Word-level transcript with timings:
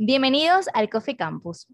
Bienvenidos 0.00 0.68
al 0.74 0.88
Coffee 0.88 1.16
Campus. 1.16 1.66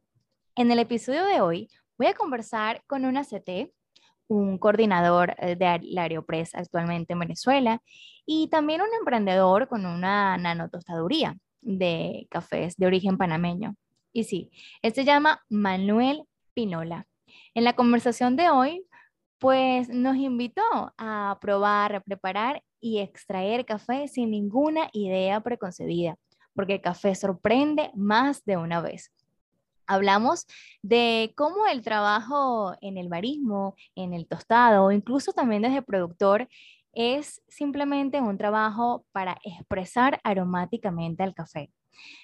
En 0.57 0.71
el 0.71 0.79
episodio 0.79 1.27
de 1.27 1.43
hoy 1.43 1.69
voy 1.99 2.07
a 2.07 2.15
conversar 2.15 2.83
con 2.87 3.05
una 3.05 3.23
CT, 3.23 3.71
un 4.29 4.57
coordinador 4.57 5.35
eh, 5.37 5.57
de 5.57 5.81
la 5.83 6.05
Aeropress 6.05 6.55
actualmente 6.55 7.13
en 7.13 7.19
Venezuela 7.19 7.83
y 8.25 8.49
también 8.49 8.81
un 8.81 8.89
emprendedor 8.99 9.69
con 9.69 9.85
una 9.85 10.39
nanotostaduría 10.39 11.37
de 11.61 12.27
cafés 12.31 12.79
de 12.79 12.87
origen 12.87 13.19
panameño. 13.19 13.77
Y 14.15 14.25
sí, 14.25 14.51
él 14.81 14.95
se 14.95 15.05
llama 15.05 15.45
Manuel 15.51 16.23
Pinola. 16.55 17.07
En 17.53 17.65
la 17.65 17.75
conversación 17.75 18.37
de 18.37 18.49
hoy, 18.49 18.87
pues 19.39 19.91
nos 19.91 20.17
invitó 20.17 20.63
a 20.97 21.37
probar, 21.43 21.97
a 21.97 22.01
preparar 22.01 22.63
y 22.81 23.01
extraer 23.01 23.67
café 23.67 24.09
sin 24.09 24.31
ninguna 24.31 24.89
idea 24.95 25.43
preconcebida 25.43 26.17
porque 26.55 26.75
el 26.75 26.81
café 26.81 27.15
sorprende 27.15 27.91
más 27.95 28.45
de 28.45 28.57
una 28.57 28.81
vez. 28.81 29.13
Hablamos 29.87 30.47
de 30.83 31.35
cómo 31.37 31.67
el 31.67 31.83
trabajo 31.83 32.75
en 32.81 32.97
el 32.97 33.09
barismo, 33.09 33.75
en 33.95 34.15
el 34.15 34.27
tostado, 34.27 34.91
incluso 34.93 35.33
también 35.33 35.63
desde 35.63 35.83
productor, 35.83 36.49
es 36.93 37.43
simplemente 37.49 38.21
un 38.21 38.39
trabajo 38.39 39.05
para 39.13 39.37
expresar 39.45 40.21
aromáticamente 40.25 41.23
al 41.23 41.35
café. 41.35 41.71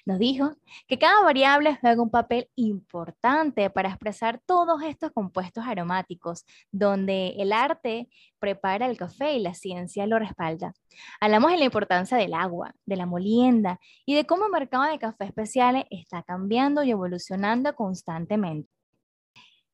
Nos 0.05 0.19
dijo 0.19 0.55
que 0.87 0.99
cada 0.99 1.23
variable 1.23 1.77
juega 1.79 2.01
un 2.01 2.09
papel 2.09 2.49
importante 2.55 3.69
para 3.69 3.89
expresar 3.89 4.41
todos 4.45 4.81
estos 4.83 5.11
compuestos 5.11 5.65
aromáticos, 5.65 6.45
donde 6.71 7.35
el 7.37 7.51
arte 7.53 8.09
prepara 8.39 8.87
el 8.87 8.97
café 8.97 9.33
y 9.33 9.39
la 9.39 9.53
ciencia 9.53 10.07
lo 10.07 10.19
respalda. 10.19 10.73
Hablamos 11.19 11.51
de 11.51 11.57
la 11.57 11.65
importancia 11.65 12.17
del 12.17 12.33
agua, 12.33 12.73
de 12.85 12.95
la 12.95 13.05
molienda 13.05 13.79
y 14.05 14.15
de 14.15 14.25
cómo 14.25 14.45
el 14.45 14.51
mercado 14.51 14.83
de 14.83 14.99
café 14.99 15.25
especiales 15.25 15.85
está 15.89 16.23
cambiando 16.23 16.83
y 16.83 16.91
evolucionando 16.91 17.75
constantemente. 17.75 18.69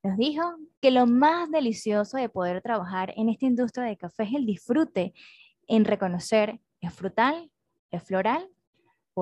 Nos 0.04 0.18
dijo 0.18 0.44
que 0.80 0.92
lo 0.92 1.06
más 1.06 1.50
delicioso 1.52 2.18
de 2.18 2.30
poder 2.30 2.62
trabajar 2.62 3.14
en 3.18 3.30
esta 3.30 3.46
industria 3.46 3.86
de 3.86 3.98
café 3.98 4.24
es 4.24 4.34
el 4.36 4.46
disfrute 4.46 5.14
en 5.68 5.86
reconocer 5.86 6.60
es 6.82 6.94
frutal, 6.94 7.52
es 7.92 8.04
floral 8.04 8.50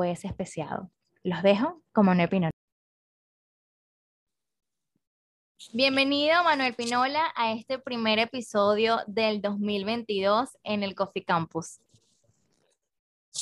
es 0.04 0.26
especiado. 0.26 0.92
Los 1.24 1.42
dejo 1.44 1.82
con 1.92 2.06
Manuel 2.06 2.30
Pinola. 2.30 2.52
Bienvenido 5.74 6.44
Manuel 6.44 6.76
Pinola 6.76 7.34
a 7.36 7.52
este 7.54 7.80
primer 7.80 8.20
episodio 8.20 9.00
del 9.08 9.42
2022 9.42 10.50
en 10.64 10.84
el 10.84 10.96
Coffee 10.96 11.24
Campus. 11.24 11.80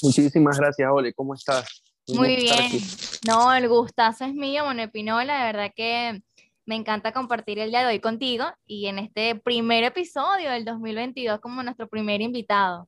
Muchísimas 0.01 0.57
gracias, 0.57 0.89
Ole. 0.91 1.13
¿Cómo 1.13 1.33
estás? 1.33 1.83
Muy 2.07 2.35
bien. 2.35 2.71
No, 3.27 3.53
el 3.53 3.67
gustazo 3.67 4.25
es 4.25 4.33
mío, 4.33 4.65
Manuel 4.65 4.91
Pinola. 4.91 5.39
De 5.39 5.51
verdad 5.51 5.71
que 5.75 6.21
me 6.65 6.75
encanta 6.75 7.11
compartir 7.11 7.59
el 7.59 7.69
día 7.69 7.81
de 7.81 7.87
hoy 7.87 7.99
contigo 7.99 8.45
y 8.65 8.87
en 8.87 8.99
este 8.99 9.35
primer 9.35 9.83
episodio 9.83 10.51
del 10.51 10.65
2022 10.65 11.39
como 11.39 11.61
nuestro 11.63 11.87
primer 11.87 12.21
invitado. 12.21 12.87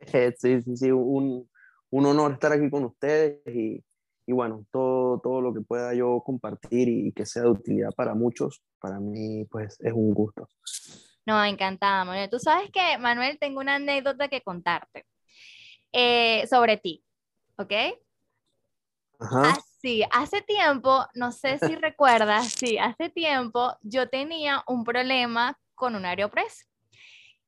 Sí, 0.38 0.62
sí, 0.62 0.76
sí, 0.76 0.90
un, 0.90 1.49
un 1.90 2.06
honor 2.06 2.32
estar 2.32 2.52
aquí 2.52 2.70
con 2.70 2.84
ustedes 2.84 3.40
y, 3.46 3.82
y 4.26 4.32
bueno, 4.32 4.64
todo, 4.70 5.18
todo 5.20 5.40
lo 5.40 5.52
que 5.52 5.60
pueda 5.60 5.92
yo 5.94 6.22
compartir 6.24 6.88
y, 6.88 7.12
que 7.12 7.26
sea 7.26 7.42
de 7.42 7.50
utilidad 7.50 7.90
para 7.96 8.14
muchos, 8.14 8.62
para 8.78 9.00
mí 9.00 9.44
pues 9.50 9.78
es 9.80 9.92
un 9.92 10.14
gusto. 10.14 10.48
No, 11.26 11.44
encantada, 11.44 12.04
Manuel. 12.04 12.30
Tú 12.30 12.38
sabes 12.38 12.70
que, 12.70 12.96
Manuel, 12.98 13.38
tengo 13.38 13.60
una 13.60 13.74
anécdota 13.74 14.28
que 14.28 14.40
contarte 14.40 15.04
eh, 15.92 16.46
sobre 16.48 16.76
ti, 16.76 17.04
¿ok? 17.56 17.72
Ajá. 19.18 19.58
sí, 19.82 20.02
hace 20.12 20.40
tiempo, 20.42 21.04
no 21.14 21.30
sé 21.30 21.58
si 21.58 21.74
recuerdas, 21.76 22.52
sí, 22.52 22.78
hace 22.78 23.10
tiempo 23.10 23.76
yo 23.82 24.08
tenía 24.08 24.64
un 24.66 24.84
problema 24.84 25.58
con 25.74 25.94
un 25.94 26.06
Aeropress. 26.06 26.69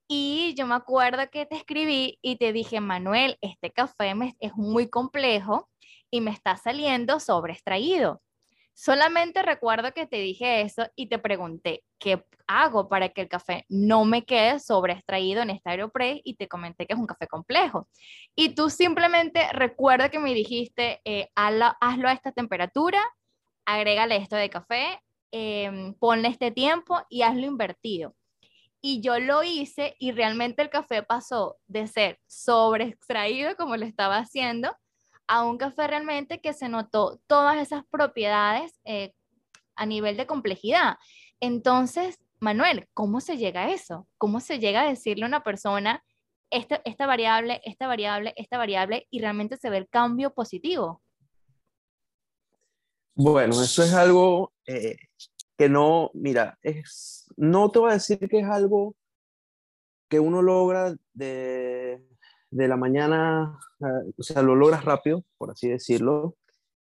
Y 0.09 0.55
yo 0.57 0.67
me 0.67 0.75
acuerdo 0.75 1.23
que 1.31 1.47
te 1.47 1.57
escribí 1.57 2.19
y 2.23 2.37
te 2.37 2.53
dije, 2.53 2.81
Manuel, 2.81 3.39
este 3.41 3.71
café 3.71 4.15
es 4.41 4.55
muy 4.55 4.89
complejo 4.89 5.69
y 6.11 6.21
me 6.21 6.31
está 6.31 6.57
saliendo 6.57 7.21
sobreextraído. 7.21 8.21
Solamente 8.75 9.43
recuerdo 9.43 9.93
que 9.93 10.07
te 10.07 10.17
dije 10.17 10.63
eso 10.63 10.87
y 10.97 11.07
te 11.09 11.19
pregunté, 11.19 11.85
¿qué 11.99 12.25
hago 12.47 12.89
para 12.89 13.11
que 13.11 13.23
el 13.23 13.29
café 13.29 13.65
no 13.69 14.05
me 14.05 14.25
quede 14.25 14.61
sobreextraído 14.61 15.43
en 15.43 15.51
este 15.51 15.71
Aeropress? 15.71 16.21
Y 16.25 16.37
te 16.37 16.49
comenté 16.49 16.87
que 16.87 16.95
es 16.95 16.99
un 16.99 17.07
café 17.07 17.27
complejo. 17.27 17.89
Y 18.35 18.55
tú 18.55 18.71
simplemente 18.71 19.47
recuerda 19.53 20.09
que 20.09 20.19
me 20.19 20.33
dijiste, 20.35 21.01
eh, 21.05 21.29
hazlo, 21.35 21.75
a 21.81 22.13
esta 22.13 22.33
temperatura, 22.33 23.01
agrégale 23.67 24.17
esto 24.17 24.37
de 24.37 24.51
café, 24.51 25.01
em, 25.33 25.95
ponle 25.95 26.29
este 26.29 26.51
tiempo 26.51 27.01
y 27.11 27.23
hazlo 27.23 27.47
invertido. 27.47 28.15
Y 28.83 29.01
yo 29.01 29.19
lo 29.21 29.45
hice 29.45 29.97
y 29.99 30.11
realmente 30.11 30.61
el 30.61 30.69
café 30.69 31.03
pasó 31.03 31.57
de 31.69 31.87
ser 31.87 32.19
sobre 32.27 32.85
extraído 32.85 33.57
como 33.57 33.77
lo 33.77 33.87
estaba 33.87 34.19
haciendo 34.19 34.77
a 35.29 35.45
un 35.45 35.57
café 35.57 35.87
realmente 35.87 36.41
que 36.41 36.53
se 36.53 36.69
notó 36.69 37.21
todas 37.27 37.57
esas 37.57 37.85
propiedades 37.87 38.79
eh, 38.85 39.15
a 39.77 39.87
nivel 39.87 40.17
de 40.17 40.27
complejidad. 40.27 40.97
Entonces, 41.41 42.19
Manuel, 42.41 42.89
¿cómo 42.93 43.21
se 43.21 43.37
llega 43.37 43.67
a 43.67 43.71
eso? 43.71 44.09
¿Cómo 44.19 44.41
se 44.41 44.59
llega 44.59 44.83
a 44.83 44.89
decirle 44.89 45.25
a 45.25 45.29
una 45.29 45.45
persona 45.45 46.05
esta, 46.51 46.83
esta 46.85 47.07
variable, 47.07 47.61
esta 47.65 47.87
variable, 47.87 48.35
esta 48.37 48.59
variable 48.59 49.07
y 49.11 49.21
realmente 49.21 49.57
se 49.57 49.71
ve 49.71 49.79
el 49.79 49.89
cambio 49.89 50.35
positivo? 50.35 51.03
Bueno, 53.15 53.63
eso 53.63 53.83
es 53.83 53.95
algo 53.95 54.53
eh, 54.67 54.97
que 55.57 55.69
no, 55.69 56.11
mira, 56.15 56.59
es, 56.63 57.22
no 57.37 57.71
te 57.71 57.79
voy 57.79 57.91
a 57.91 57.95
decir 57.95 58.19
que 58.19 58.41
es 58.41 58.47
algo 58.47 58.95
que 60.09 60.21
uno 60.21 60.43
logra 60.43 60.95
de, 61.15 62.05
de 62.51 62.69
la 62.69 62.77
mañana, 62.77 63.59
o 64.17 64.23
sea, 64.23 64.43
lo 64.43 64.55
logras 64.55 64.85
rápido, 64.85 65.25
por 65.39 65.51
así 65.51 65.69
decirlo. 65.69 66.37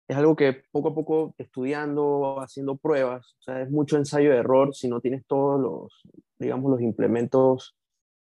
Es 0.07 0.17
algo 0.17 0.35
que 0.35 0.63
poco 0.71 0.89
a 0.89 0.95
poco 0.95 1.35
estudiando, 1.37 2.39
haciendo 2.41 2.77
pruebas, 2.77 3.35
o 3.39 3.41
sea, 3.43 3.61
es 3.61 3.69
mucho 3.69 3.97
ensayo 3.97 4.31
de 4.31 4.37
error 4.37 4.73
si 4.73 4.87
no 4.87 5.01
tienes 5.01 5.25
todos 5.27 5.61
los, 5.61 6.01
digamos, 6.39 6.71
los 6.71 6.81
implementos 6.81 7.75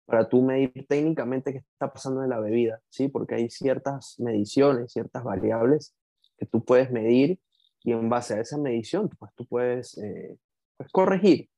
para 0.05 0.29
tú 0.29 0.41
medir 0.41 0.85
técnicamente 0.87 1.51
qué 1.51 1.59
está 1.59 1.91
pasando 1.91 2.23
en 2.23 2.29
la 2.29 2.39
bebida, 2.39 2.81
¿sí? 2.89 3.07
Porque 3.07 3.35
hay 3.35 3.49
ciertas 3.49 4.15
mediciones, 4.19 4.93
ciertas 4.93 5.23
variables 5.23 5.93
que 6.37 6.45
tú 6.45 6.63
puedes 6.63 6.91
medir 6.91 7.39
y 7.83 7.91
en 7.91 8.09
base 8.09 8.35
a 8.35 8.41
esa 8.41 8.57
medición, 8.57 9.09
pues 9.19 9.31
tú 9.35 9.45
puedes 9.45 9.97
eh, 9.97 10.37
pues, 10.77 10.89
corregir. 10.91 11.49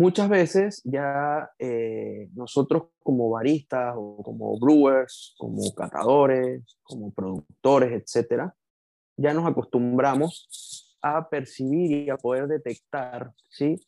Muchas 0.00 0.30
veces 0.30 0.80
ya 0.84 1.50
eh, 1.58 2.30
nosotros 2.32 2.84
como 3.02 3.28
baristas 3.28 3.92
o 3.98 4.22
como 4.22 4.58
brewers, 4.58 5.34
como 5.36 5.74
catadores, 5.74 6.78
como 6.82 7.12
productores, 7.12 7.92
etcétera, 7.92 8.56
ya 9.18 9.34
nos 9.34 9.46
acostumbramos 9.46 10.96
a 11.02 11.28
percibir 11.28 11.90
y 12.06 12.08
a 12.08 12.16
poder 12.16 12.46
detectar 12.46 13.30
¿sí? 13.50 13.78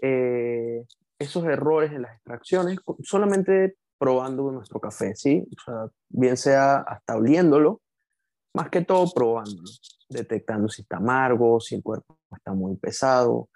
Eh, 0.00 0.84
esos 1.16 1.44
errores 1.44 1.92
en 1.92 2.02
las 2.02 2.16
extracciones 2.16 2.80
solamente 3.04 3.76
probando 3.98 4.50
nuestro 4.50 4.80
café, 4.80 5.14
¿sí? 5.14 5.46
O 5.56 5.62
sea, 5.64 5.86
bien 6.08 6.36
sea 6.36 6.78
hasta 6.78 7.14
oliéndolo, 7.14 7.82
más 8.52 8.68
que 8.68 8.80
todo 8.80 9.08
probándolo 9.14 9.70
detectando 10.08 10.68
si 10.68 10.82
está 10.82 10.96
amargo, 10.96 11.60
si 11.60 11.76
el 11.76 11.84
cuerpo 11.84 12.18
está 12.36 12.52
muy 12.52 12.74
pesado, 12.74 13.48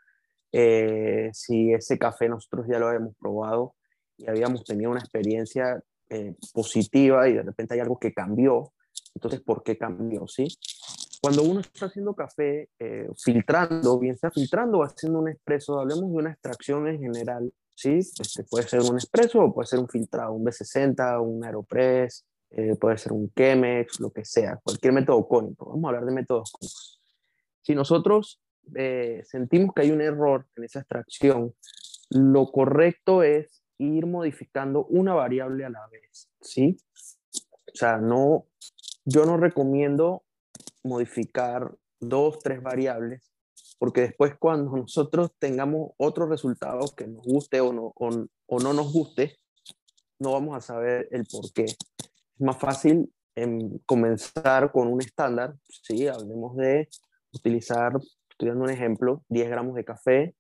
eh, 0.52 1.30
si 1.32 1.72
ese 1.72 1.98
café 1.98 2.28
nosotros 2.28 2.66
ya 2.68 2.78
lo 2.78 2.88
habíamos 2.88 3.14
probado 3.16 3.74
y 4.16 4.28
habíamos 4.28 4.64
tenido 4.64 4.90
una 4.90 5.00
experiencia 5.00 5.82
eh, 6.08 6.34
positiva 6.52 7.28
y 7.28 7.34
de 7.34 7.42
repente 7.42 7.74
hay 7.74 7.80
algo 7.80 7.98
que 7.98 8.12
cambió, 8.12 8.72
entonces 9.14 9.40
¿por 9.40 9.62
qué 9.62 9.76
cambió? 9.76 10.26
¿sí? 10.26 10.46
Cuando 11.20 11.42
uno 11.42 11.60
está 11.60 11.86
haciendo 11.86 12.14
café, 12.14 12.68
eh, 12.78 13.08
filtrando, 13.16 13.98
bien 13.98 14.16
sea 14.16 14.30
filtrando 14.30 14.78
o 14.78 14.84
haciendo 14.84 15.18
un 15.18 15.28
expreso, 15.28 15.80
hablemos 15.80 16.10
de 16.10 16.16
una 16.16 16.30
extracción 16.30 16.86
en 16.86 17.00
general, 17.00 17.52
¿sí? 17.74 17.98
Este 17.98 18.44
puede 18.44 18.68
ser 18.68 18.80
un 18.82 18.94
expreso 18.94 19.40
o 19.40 19.52
puede 19.52 19.66
ser 19.66 19.80
un 19.80 19.88
filtrado, 19.88 20.32
un 20.32 20.44
B60, 20.44 21.20
un 21.20 21.44
Aeropress, 21.44 22.24
eh, 22.50 22.76
puede 22.76 22.98
ser 22.98 23.12
un 23.12 23.32
Chemex, 23.34 24.00
lo 24.00 24.10
que 24.10 24.24
sea, 24.24 24.60
cualquier 24.62 24.92
método 24.92 25.26
cónico. 25.26 25.70
Vamos 25.70 25.84
a 25.84 25.88
hablar 25.88 26.04
de 26.04 26.12
métodos 26.12 26.52
cónicos. 26.52 27.02
Si 27.62 27.74
nosotros 27.74 28.40
eh, 28.74 29.22
sentimos 29.24 29.74
que 29.74 29.82
hay 29.82 29.90
un 29.90 30.00
error 30.00 30.46
en 30.56 30.64
esa 30.64 30.80
extracción, 30.80 31.54
lo 32.10 32.50
correcto 32.50 33.22
es 33.22 33.62
ir 33.78 34.06
modificando 34.06 34.86
una 34.86 35.14
variable 35.14 35.64
a 35.64 35.70
la 35.70 35.86
vez, 35.88 36.30
¿sí? 36.40 36.78
O 37.72 37.76
sea, 37.76 37.98
no, 37.98 38.46
yo 39.04 39.26
no 39.26 39.36
recomiendo 39.36 40.24
modificar 40.82 41.74
dos, 42.00 42.38
tres 42.38 42.62
variables, 42.62 43.30
porque 43.78 44.02
después 44.02 44.34
cuando 44.38 44.76
nosotros 44.76 45.32
tengamos 45.38 45.90
otro 45.98 46.26
resultado 46.26 46.86
que 46.96 47.06
nos 47.06 47.22
guste 47.22 47.60
o 47.60 47.72
no, 47.72 47.92
o 47.96 48.60
no 48.60 48.72
nos 48.72 48.92
guste, 48.92 49.36
no 50.18 50.32
vamos 50.32 50.56
a 50.56 50.60
saber 50.60 51.08
el 51.10 51.26
por 51.26 51.52
qué 51.52 51.64
es 51.64 51.76
más 52.38 52.56
fácil 52.56 53.12
en 53.34 53.78
comenzar 53.80 54.72
con 54.72 54.88
un 54.88 55.00
estándar, 55.00 55.54
sí, 55.68 56.08
hablemos 56.08 56.56
de 56.56 56.88
utilizar, 57.32 57.92
estoy 58.36 58.50
dando 58.50 58.64
un 58.64 58.70
ejemplo, 58.70 59.24
10 59.30 59.48
gramos 59.48 59.74
de 59.76 59.84
café, 59.84 60.34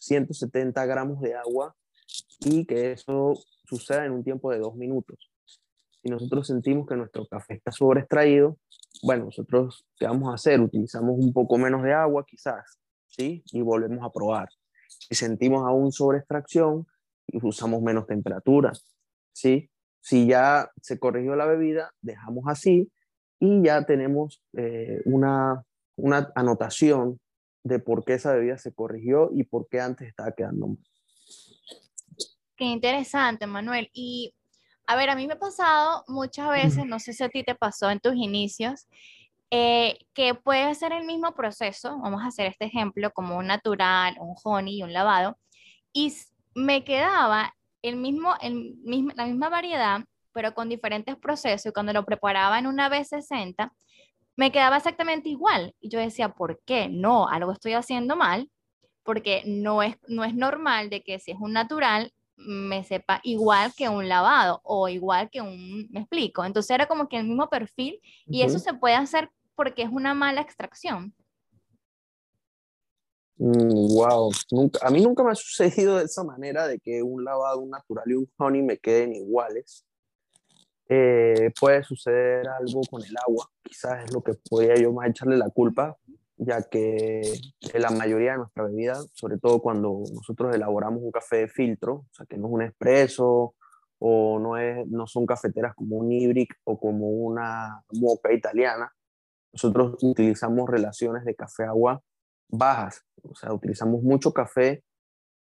170 0.00 0.84
gramos 0.84 1.20
de 1.20 1.36
agua 1.36 1.76
y 2.40 2.66
que 2.66 2.90
eso 2.90 3.34
suceda 3.64 4.04
en 4.04 4.12
un 4.12 4.24
tiempo 4.24 4.50
de 4.50 4.58
dos 4.58 4.74
minutos. 4.74 5.30
Si 6.02 6.08
nosotros 6.08 6.48
sentimos 6.48 6.88
que 6.88 6.96
nuestro 6.96 7.24
café 7.26 7.54
está 7.54 7.70
sobreextraído, 7.70 8.58
bueno, 9.04 9.26
nosotros, 9.26 9.86
¿qué 9.96 10.06
vamos 10.06 10.30
a 10.30 10.34
hacer? 10.34 10.60
Utilizamos 10.60 11.16
un 11.16 11.32
poco 11.32 11.56
menos 11.56 11.84
de 11.84 11.92
agua 11.92 12.24
quizás, 12.26 12.80
¿sí? 13.06 13.44
Y 13.52 13.62
volvemos 13.62 14.04
a 14.04 14.10
probar. 14.10 14.48
Si 14.88 15.14
sentimos 15.14 15.64
aún 15.64 15.92
sobreextracción, 15.92 16.84
usamos 17.42 17.80
menos 17.80 18.08
temperatura, 18.08 18.72
¿sí? 19.32 19.70
Si 20.00 20.26
ya 20.26 20.68
se 20.82 20.98
corrigió 20.98 21.36
la 21.36 21.46
bebida, 21.46 21.92
dejamos 22.00 22.44
así 22.48 22.90
y 23.38 23.62
ya 23.62 23.84
tenemos 23.84 24.42
eh, 24.56 25.00
una, 25.04 25.62
una 25.96 26.32
anotación 26.34 27.20
de 27.66 27.80
por 27.80 28.04
qué 28.04 28.14
esa 28.14 28.32
bebida 28.32 28.58
se 28.58 28.72
corrigió 28.72 29.30
y 29.32 29.42
por 29.42 29.68
qué 29.68 29.80
antes 29.80 30.08
estaba 30.08 30.32
quedando 30.32 30.68
mal. 30.68 30.78
Qué 32.56 32.64
interesante, 32.64 33.46
Manuel. 33.46 33.90
Y 33.92 34.34
a 34.86 34.94
ver, 34.94 35.10
a 35.10 35.16
mí 35.16 35.26
me 35.26 35.34
ha 35.34 35.38
pasado 35.38 36.04
muchas 36.06 36.48
veces, 36.48 36.86
no 36.86 37.00
sé 37.00 37.12
si 37.12 37.24
a 37.24 37.28
ti 37.28 37.42
te 37.42 37.56
pasó 37.56 37.90
en 37.90 37.98
tus 37.98 38.14
inicios, 38.14 38.86
eh, 39.50 39.98
que 40.14 40.34
puede 40.34 40.74
ser 40.76 40.92
el 40.92 41.04
mismo 41.04 41.34
proceso, 41.34 41.98
vamos 41.98 42.22
a 42.22 42.28
hacer 42.28 42.46
este 42.46 42.66
ejemplo, 42.66 43.10
como 43.12 43.36
un 43.36 43.48
natural, 43.48 44.16
un 44.20 44.36
honey 44.44 44.78
y 44.78 44.82
un 44.84 44.92
lavado, 44.92 45.36
y 45.92 46.14
me 46.54 46.84
quedaba 46.84 47.52
el 47.82 47.96
mismo, 47.96 48.34
el 48.40 48.76
mismo, 48.84 49.10
la 49.16 49.26
misma 49.26 49.48
variedad, 49.48 50.04
pero 50.32 50.54
con 50.54 50.68
diferentes 50.68 51.16
procesos, 51.16 51.66
y 51.66 51.72
cuando 51.72 51.92
lo 51.92 52.04
preparaba 52.04 52.58
en 52.58 52.66
una 52.66 52.88
B60, 52.88 53.72
me 54.36 54.52
quedaba 54.52 54.76
exactamente 54.76 55.28
igual. 55.28 55.74
Y 55.80 55.88
yo 55.88 55.98
decía, 55.98 56.30
¿por 56.30 56.60
qué? 56.64 56.88
No, 56.88 57.28
algo 57.28 57.52
estoy 57.52 57.72
haciendo 57.72 58.16
mal, 58.16 58.50
porque 59.02 59.42
no 59.46 59.82
es, 59.82 59.96
no 60.08 60.24
es 60.24 60.34
normal 60.34 60.90
de 60.90 61.02
que 61.02 61.18
si 61.18 61.32
es 61.32 61.38
un 61.40 61.52
natural, 61.52 62.12
me 62.36 62.84
sepa 62.84 63.20
igual 63.22 63.72
que 63.74 63.88
un 63.88 64.08
lavado 64.08 64.60
o 64.62 64.88
igual 64.88 65.30
que 65.30 65.40
un, 65.40 65.88
me 65.90 66.00
explico. 66.00 66.44
Entonces 66.44 66.70
era 66.70 66.86
como 66.86 67.08
que 67.08 67.16
el 67.16 67.24
mismo 67.26 67.48
perfil 67.48 68.00
y 68.26 68.42
eso 68.42 68.58
se 68.58 68.74
puede 68.74 68.94
hacer 68.94 69.30
porque 69.54 69.82
es 69.82 69.88
una 69.90 70.12
mala 70.12 70.42
extracción. 70.42 71.14
wow, 73.38 74.30
mm, 74.30 74.34
nunca, 74.54 74.86
a 74.86 74.90
mí 74.90 75.00
nunca 75.00 75.22
me 75.22 75.30
ha 75.30 75.34
sucedido 75.34 75.96
de 75.96 76.04
esa 76.04 76.24
manera 76.24 76.66
de 76.66 76.78
que 76.78 77.02
un 77.02 77.24
lavado, 77.24 77.60
un 77.60 77.70
natural 77.70 78.04
y 78.06 78.14
un 78.14 78.30
honey 78.36 78.62
me 78.62 78.76
queden 78.76 79.14
iguales. 79.14 79.85
Eh, 80.88 81.52
puede 81.58 81.82
suceder 81.82 82.46
algo 82.48 82.80
con 82.88 83.02
el 83.02 83.14
agua, 83.26 83.48
quizás 83.62 84.04
es 84.04 84.12
lo 84.12 84.22
que 84.22 84.34
podría 84.48 84.76
yo 84.76 84.92
más 84.92 85.08
echarle 85.08 85.36
la 85.36 85.50
culpa, 85.50 85.96
ya 86.36 86.62
que 86.62 87.22
la 87.74 87.90
mayoría 87.90 88.32
de 88.32 88.38
nuestra 88.38 88.64
bebida, 88.64 88.94
sobre 89.12 89.38
todo 89.38 89.60
cuando 89.60 90.02
nosotros 90.12 90.54
elaboramos 90.54 91.02
un 91.02 91.10
café 91.10 91.38
de 91.38 91.48
filtro, 91.48 91.94
o 91.94 92.08
sea, 92.12 92.26
que 92.26 92.36
no 92.36 92.46
es 92.46 92.52
un 92.52 92.62
espresso 92.62 93.54
o 93.98 94.38
no, 94.38 94.56
es, 94.58 94.86
no 94.86 95.06
son 95.06 95.26
cafeteras 95.26 95.74
como 95.74 95.96
un 95.96 96.12
Ibrick 96.12 96.54
o 96.64 96.78
como 96.78 97.08
una 97.08 97.82
moca 97.92 98.32
italiana, 98.32 98.92
nosotros 99.52 99.96
utilizamos 100.02 100.68
relaciones 100.68 101.24
de 101.24 101.34
café-agua 101.34 102.02
bajas, 102.48 103.02
o 103.22 103.34
sea, 103.34 103.52
utilizamos 103.52 104.02
mucho 104.02 104.32
café, 104.32 104.84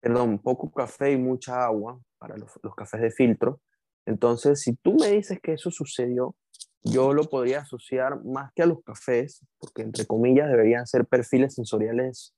perdón, 0.00 0.38
poco 0.38 0.70
café 0.70 1.12
y 1.12 1.16
mucha 1.16 1.64
agua 1.64 1.98
para 2.18 2.36
los, 2.36 2.52
los 2.62 2.74
cafés 2.74 3.00
de 3.00 3.10
filtro. 3.10 3.60
Entonces, 4.06 4.60
si 4.60 4.74
tú 4.74 4.94
me 4.94 5.08
dices 5.08 5.38
que 5.42 5.54
eso 5.54 5.70
sucedió, 5.70 6.34
yo 6.82 7.14
lo 7.14 7.24
podría 7.24 7.60
asociar 7.60 8.22
más 8.24 8.52
que 8.54 8.62
a 8.62 8.66
los 8.66 8.82
cafés, 8.82 9.44
porque 9.58 9.82
entre 9.82 10.06
comillas 10.06 10.50
deberían 10.50 10.86
ser 10.86 11.06
perfiles 11.06 11.54
sensoriales 11.54 12.34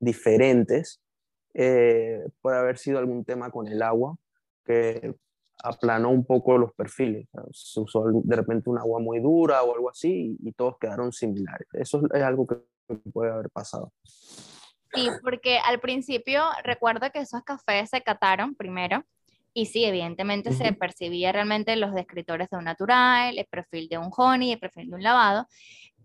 diferentes. 0.00 1.00
Eh, 1.54 2.20
puede 2.40 2.58
haber 2.58 2.78
sido 2.78 2.98
algún 2.98 3.24
tema 3.24 3.50
con 3.50 3.68
el 3.68 3.82
agua 3.82 4.16
que 4.64 5.14
aplanó 5.62 6.10
un 6.10 6.24
poco 6.24 6.56
los 6.56 6.72
perfiles. 6.72 7.28
Se 7.52 7.80
usó 7.80 8.04
de 8.24 8.36
repente 8.36 8.70
un 8.70 8.78
agua 8.78 9.00
muy 9.00 9.20
dura 9.20 9.62
o 9.62 9.74
algo 9.74 9.90
así 9.90 10.36
y, 10.42 10.52
todos 10.52 10.78
quedaron 10.78 11.12
similares. 11.12 11.68
Eso 11.72 12.02
es 12.12 12.22
algo 12.22 12.46
que 12.46 12.56
puede 13.12 13.30
haber 13.30 13.50
pasado. 13.50 13.92
Sí, 14.04 15.08
porque 15.22 15.58
al 15.58 15.80
principio 15.80 16.42
recuerdo 16.64 17.10
que 17.12 17.20
esos 17.20 17.42
cafés 17.44 17.90
se 17.90 18.02
cataron 18.02 18.54
primero 18.54 19.04
y 19.54 19.66
sí, 19.66 19.84
evidentemente 19.84 20.52
se 20.52 20.72
percibía 20.72 21.32
realmente 21.32 21.76
los 21.76 21.92
descriptores 21.92 22.48
de 22.50 22.56
un 22.56 22.64
natural, 22.64 23.38
el 23.38 23.46
perfil 23.46 23.88
de 23.88 23.98
un 23.98 24.10
honey, 24.16 24.52
el 24.52 24.58
perfil 24.58 24.88
de 24.88 24.96
un 24.96 25.02
lavado, 25.02 25.46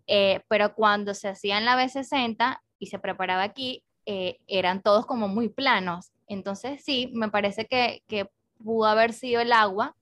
eh, 0.06 0.42
pero 0.48 0.74
cuando 0.74 1.14
se 1.14 1.30
hacía 1.30 1.58
en 1.58 1.66
la 1.66 1.78
B60 1.78 2.60
y 2.80 2.88
se 2.88 3.00
preparaba 3.00 3.44
aquí, 3.44 3.84
eh, 4.06 4.38
eran 4.48 4.82
todos 4.82 5.06
como 5.06 5.28
muy 5.28 5.50
planos. 5.50 6.12
Entonces 6.28 6.84
sí, 6.84 7.10
me 7.14 7.30
parece 7.30 7.66
que, 7.66 8.04
que 8.08 8.30
pudo 8.64 8.86
haber 8.86 9.14
sido 9.14 9.42
el 9.42 9.54
agua, 9.54 9.96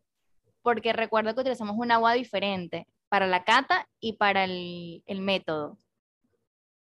porque 0.62 0.94
recuerdo 0.94 1.33
que 1.36 1.42
utilizamos 1.42 1.75
un 1.77 1.92
agua 1.92 2.13
diferente 2.13 2.88
para 3.09 3.27
la 3.27 3.44
cata 3.44 3.88
y 4.00 4.13
para 4.13 4.45
el, 4.45 5.03
el 5.06 5.21
método. 5.21 5.77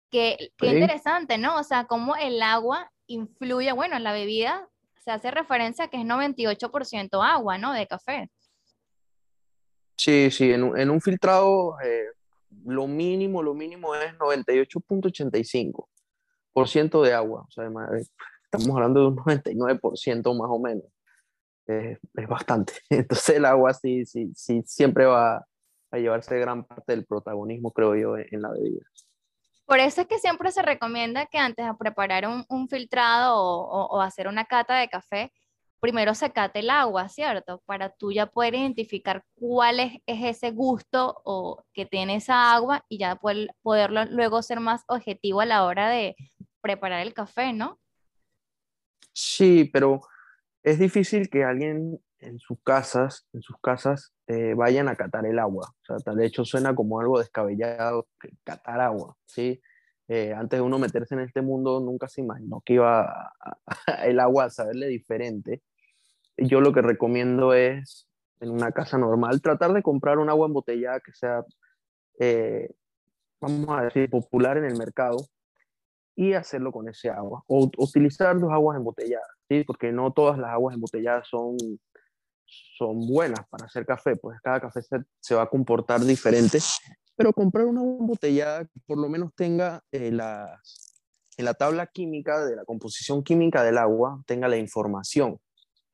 Qué, 0.10 0.52
qué 0.58 0.68
interesante, 0.68 1.38
¿no? 1.38 1.58
O 1.58 1.64
sea, 1.64 1.86
cómo 1.86 2.16
el 2.16 2.42
agua 2.42 2.92
influye, 3.06 3.72
bueno, 3.74 3.96
en 3.96 4.04
la 4.04 4.14
bebida 4.14 4.68
se 5.10 5.14
hace 5.14 5.32
referencia 5.32 5.86
a 5.86 5.88
que 5.88 5.98
es 5.98 6.06
98% 6.06 7.24
agua, 7.24 7.58
¿no? 7.58 7.74
De 7.74 7.88
café. 7.88 8.30
Sí, 9.98 10.30
sí, 10.30 10.52
en, 10.52 10.78
en 10.78 10.92
un 10.92 11.02
filtrado 11.02 11.82
eh, 11.82 12.10
lo 12.66 12.86
mínimo, 12.86 13.42
lo 13.42 13.56
mínimo 13.56 13.96
es 13.96 14.14
98.85% 14.20 17.02
de 17.02 17.14
agua. 17.14 17.44
O 17.48 17.52
sea, 17.52 17.68
estamos 18.44 18.70
hablando 18.70 19.00
de 19.00 19.08
un 19.08 19.18
99% 19.18 20.38
más 20.38 20.50
o 20.52 20.60
menos. 20.60 20.86
es 21.66 21.98
bastante. 22.28 22.74
Entonces 22.92 23.36
el 23.36 23.46
agua 23.46 23.74
sí, 23.74 24.06
sí, 24.06 24.32
sí, 24.36 24.62
siempre 24.66 25.06
va 25.06 25.44
a 25.92 25.98
llevarse 25.98 26.38
gran 26.38 26.66
parte 26.66 26.92
del 26.92 27.08
protagonismo, 27.08 27.72
creo 27.72 27.96
yo, 27.96 28.16
en 28.16 28.44
la 28.44 28.52
bebida. 28.52 28.86
Por 29.70 29.80
eso 29.80 30.02
es 30.02 30.08
que 30.08 30.18
siempre 30.18 30.52
se 30.52 30.64
recomienda 30.64 31.28
que 31.28 31.38
antes 31.38 31.64
de 31.64 31.74
preparar 31.76 32.28
un, 32.28 32.68
filtrado 32.68 33.38
o, 33.38 34.02
hacer 34.02 34.28
una 34.28 34.46
cata 34.46 34.76
de 34.80 34.88
café, 34.90 35.32
primero 35.80 36.16
se 36.16 36.32
cate 36.32 36.62
el 36.62 36.72
agua, 36.72 37.08
¿cierto? 37.08 37.62
Para 37.68 37.92
tú 37.92 38.12
ya 38.12 38.26
poder 38.26 38.56
identificar 38.56 39.24
cuál 39.36 39.80
es, 39.80 39.92
ese 40.08 40.50
gusto 40.50 41.22
o 41.24 41.64
que 41.72 41.86
tiene 41.86 42.16
esa 42.16 42.52
agua 42.52 42.84
y 42.90 42.98
ya 42.98 43.16
poder, 43.18 43.52
poderlo 43.62 44.06
luego 44.06 44.42
ser 44.42 44.60
más 44.60 44.84
objetivo 44.88 45.40
a 45.42 45.46
la 45.46 45.64
hora 45.64 45.88
de 45.88 46.16
preparar 46.62 47.02
el 47.02 47.14
café, 47.14 47.54
¿no? 47.54 47.80
Sí, 49.14 49.70
pero 49.72 50.02
es 50.64 50.80
difícil 50.80 51.30
que 51.30 51.44
alguien 51.44 52.02
en 52.20 52.40
sus 52.40 52.58
casas, 52.64 53.28
en 53.34 53.42
sus 53.42 53.58
casas, 53.62 54.14
eh, 54.28 54.54
vayan 54.54 54.88
a 54.88 54.96
catar 54.96 55.26
el 55.26 55.40
agua. 55.40 55.74
O 55.90 56.00
sea, 56.00 56.14
de 56.14 56.26
hecho 56.26 56.46
suena 56.46 56.76
como 56.76 57.00
algo 57.00 57.20
descabellado, 57.20 58.08
catar 58.44 58.82
agua, 58.82 59.16
¿sí? 59.26 59.62
Eh, 60.08 60.34
antes 60.34 60.58
de 60.58 60.62
uno 60.62 60.80
meterse 60.80 61.14
en 61.16 61.22
este 61.22 61.42
mundo, 61.42 61.80
nunca 61.80 62.08
se 62.08 62.22
imaginó 62.22 62.62
que 62.66 62.74
iba 62.74 63.32
el 64.04 64.20
agua 64.20 64.46
a 64.46 64.50
saberle 64.50 64.88
diferente. 64.88 65.62
Yo 66.38 66.62
lo 66.62 66.74
que 66.74 66.82
recomiendo 66.82 67.54
es, 67.54 68.08
en 68.40 68.50
una 68.52 68.72
casa 68.72 68.98
normal, 68.98 69.42
tratar 69.42 69.74
de 69.74 69.84
comprar 69.84 70.18
un 70.18 70.30
agua 70.30 70.48
embotellada 70.48 71.00
que 71.00 71.14
sea, 71.14 71.44
eh, 72.20 72.70
vamos 73.40 73.70
a 73.70 73.84
decir, 73.84 74.10
popular 74.10 74.58
en 74.58 74.66
el 74.66 74.78
mercado 74.78 75.18
y 76.16 76.34
hacerlo 76.34 76.72
con 76.72 76.90
ese 76.90 77.10
agua. 77.10 77.44
O 77.48 77.70
utilizar 77.78 78.40
dos 78.40 78.52
aguas 78.52 78.78
embotelladas, 78.78 79.30
¿sí? 79.48 79.64
Porque 79.64 79.92
no 79.92 80.12
todas 80.12 80.38
las 80.38 80.52
aguas 80.52 80.76
embotelladas 80.76 81.28
son 81.28 81.56
son 82.78 83.08
buenas 83.08 83.48
para 83.50 83.66
hacer 83.66 83.86
café, 83.86 84.16
pues 84.16 84.40
cada 84.42 84.60
café 84.60 84.82
se, 85.20 85.36
va 85.36 85.44
a 85.44 85.50
comportar 85.50 86.02
diferente, 86.02 86.60
pero 87.16 87.34
comprar 87.34 87.66
una 87.66 87.82
embotellada 87.82 88.66
que 88.66 88.80
por 88.86 88.98
lo 88.98 89.10
menos 89.10 89.34
tenga 89.36 89.84
eh, 89.92 90.12
la, 90.12 90.60
en 91.38 91.46
la 91.46 91.54
tabla 91.54 91.88
química 91.88 92.46
de 92.46 92.56
la 92.56 92.66
composición 92.66 93.24
química 93.24 93.64
del 93.64 93.78
agua, 93.78 94.22
tenga 94.26 94.48
la 94.48 94.58
información. 94.58 95.40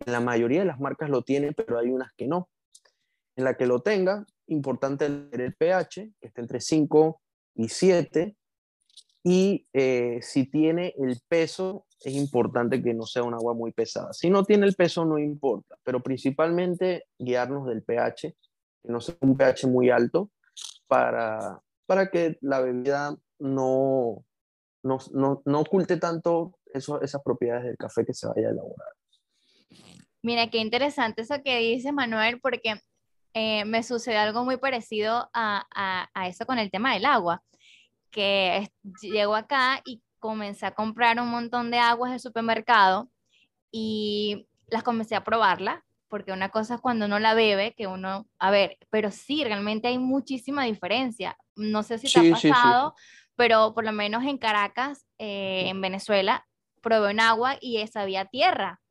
La 0.05 0.19
mayoría 0.19 0.59
de 0.59 0.65
las 0.65 0.79
marcas 0.79 1.09
lo 1.09 1.21
tienen, 1.21 1.53
pero 1.53 1.79
hay 1.79 1.89
unas 1.89 2.11
que 2.17 2.27
no. 2.27 2.49
En 3.35 3.43
la 3.43 3.55
que 3.55 3.65
lo 3.65 3.81
tenga, 3.81 4.25
importante 4.47 5.07
leer 5.07 5.41
el 5.41 5.55
pH, 5.55 6.13
que 6.19 6.27
esté 6.27 6.41
entre 6.41 6.61
5 6.61 7.21
y 7.55 7.69
7, 7.69 8.35
y 9.23 9.67
eh, 9.73 10.19
si 10.21 10.45
tiene 10.45 10.93
el 10.97 11.19
peso, 11.27 11.84
es 11.99 12.13
importante 12.13 12.81
que 12.81 12.93
no 12.93 13.05
sea 13.05 13.23
un 13.23 13.33
agua 13.33 13.53
muy 13.53 13.71
pesada. 13.71 14.13
Si 14.13 14.29
no 14.29 14.43
tiene 14.43 14.65
el 14.65 14.75
peso, 14.75 15.05
no 15.05 15.17
importa, 15.17 15.77
pero 15.83 16.01
principalmente 16.01 17.05
guiarnos 17.17 17.67
del 17.67 17.83
pH, 17.83 18.35
que 18.83 18.91
no 18.91 19.01
sea 19.01 19.15
un 19.21 19.37
pH 19.37 19.67
muy 19.67 19.89
alto, 19.89 20.29
para, 20.87 21.61
para 21.85 22.09
que 22.09 22.37
la 22.41 22.61
bebida 22.61 23.15
no, 23.39 24.23
no, 24.83 24.99
no, 25.13 25.41
no 25.45 25.59
oculte 25.59 25.97
tanto 25.97 26.59
eso, 26.73 27.01
esas 27.01 27.21
propiedades 27.23 27.65
del 27.65 27.77
café 27.77 28.05
que 28.05 28.13
se 28.13 28.27
vaya 28.27 28.47
a 28.47 28.51
elaborar. 28.51 28.89
Mira, 30.21 30.49
qué 30.49 30.57
interesante 30.57 31.21
eso 31.21 31.35
que 31.43 31.59
dice 31.59 31.91
Manuel, 31.91 32.39
porque 32.41 32.75
eh, 33.33 33.65
me 33.65 33.83
sucede 33.83 34.17
algo 34.17 34.43
muy 34.45 34.57
parecido 34.57 35.29
a, 35.33 35.65
a, 36.13 36.27
eso 36.27 36.45
con 36.45 36.57
el 36.57 36.71
tema 36.71 36.93
del 36.93 37.05
agua, 37.05 37.43
que 38.09 38.69
llego 39.01 39.35
acá 39.35 39.81
y 39.85 40.01
comencé 40.25 40.65
a 40.65 40.73
comprar 40.73 41.19
un 41.19 41.29
montón 41.29 41.71
de 41.71 41.77
aguas 41.77 42.11
del 42.11 42.19
supermercado 42.19 43.09
y 43.71 44.47
las 44.67 44.83
comencé 44.83 45.15
a 45.15 45.23
probarla, 45.23 45.85
porque 46.07 46.31
una 46.31 46.49
cosa 46.49 46.75
es 46.75 46.81
cuando 46.81 47.05
uno 47.05 47.19
la 47.19 47.33
bebe, 47.33 47.73
que 47.75 47.87
uno, 47.87 48.27
a 48.39 48.51
ver, 48.51 48.77
pero 48.89 49.11
sí, 49.11 49.43
realmente 49.43 49.87
hay 49.87 49.97
muchísima 49.97 50.63
diferencia. 50.63 51.37
No 51.55 51.83
sé 51.83 51.97
si 51.97 52.11
te 52.11 52.19
ha 52.19 52.31
pasado, 52.31 52.95
pero 53.35 53.73
por 53.73 53.83
lo 53.83 53.91
menos 53.91 54.23
en 54.23 54.37
Caracas, 54.37 55.05
eh, 55.17 55.65
en 55.67 55.81
Venezuela, 55.81 56.45
probé 56.81 57.11
un 57.11 57.19
agua 57.19 57.57
y 57.59 57.85
sabía 57.87 58.25
tierra. 58.25 58.81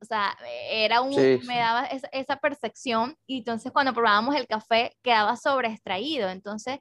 O 0.00 0.04
sea, 0.04 0.36
era 0.70 1.00
un, 1.00 1.14
me 1.46 1.58
daba 1.58 1.86
esa, 1.86 2.08
esa, 2.08 2.36
percepción 2.36 3.16
y 3.24 3.38
entonces 3.38 3.70
cuando 3.70 3.94
probábamos 3.94 4.34
el 4.34 4.48
café 4.48 4.96
quedaba 5.00 5.36
sobreextraído. 5.36 6.28
Entonces, 6.28 6.80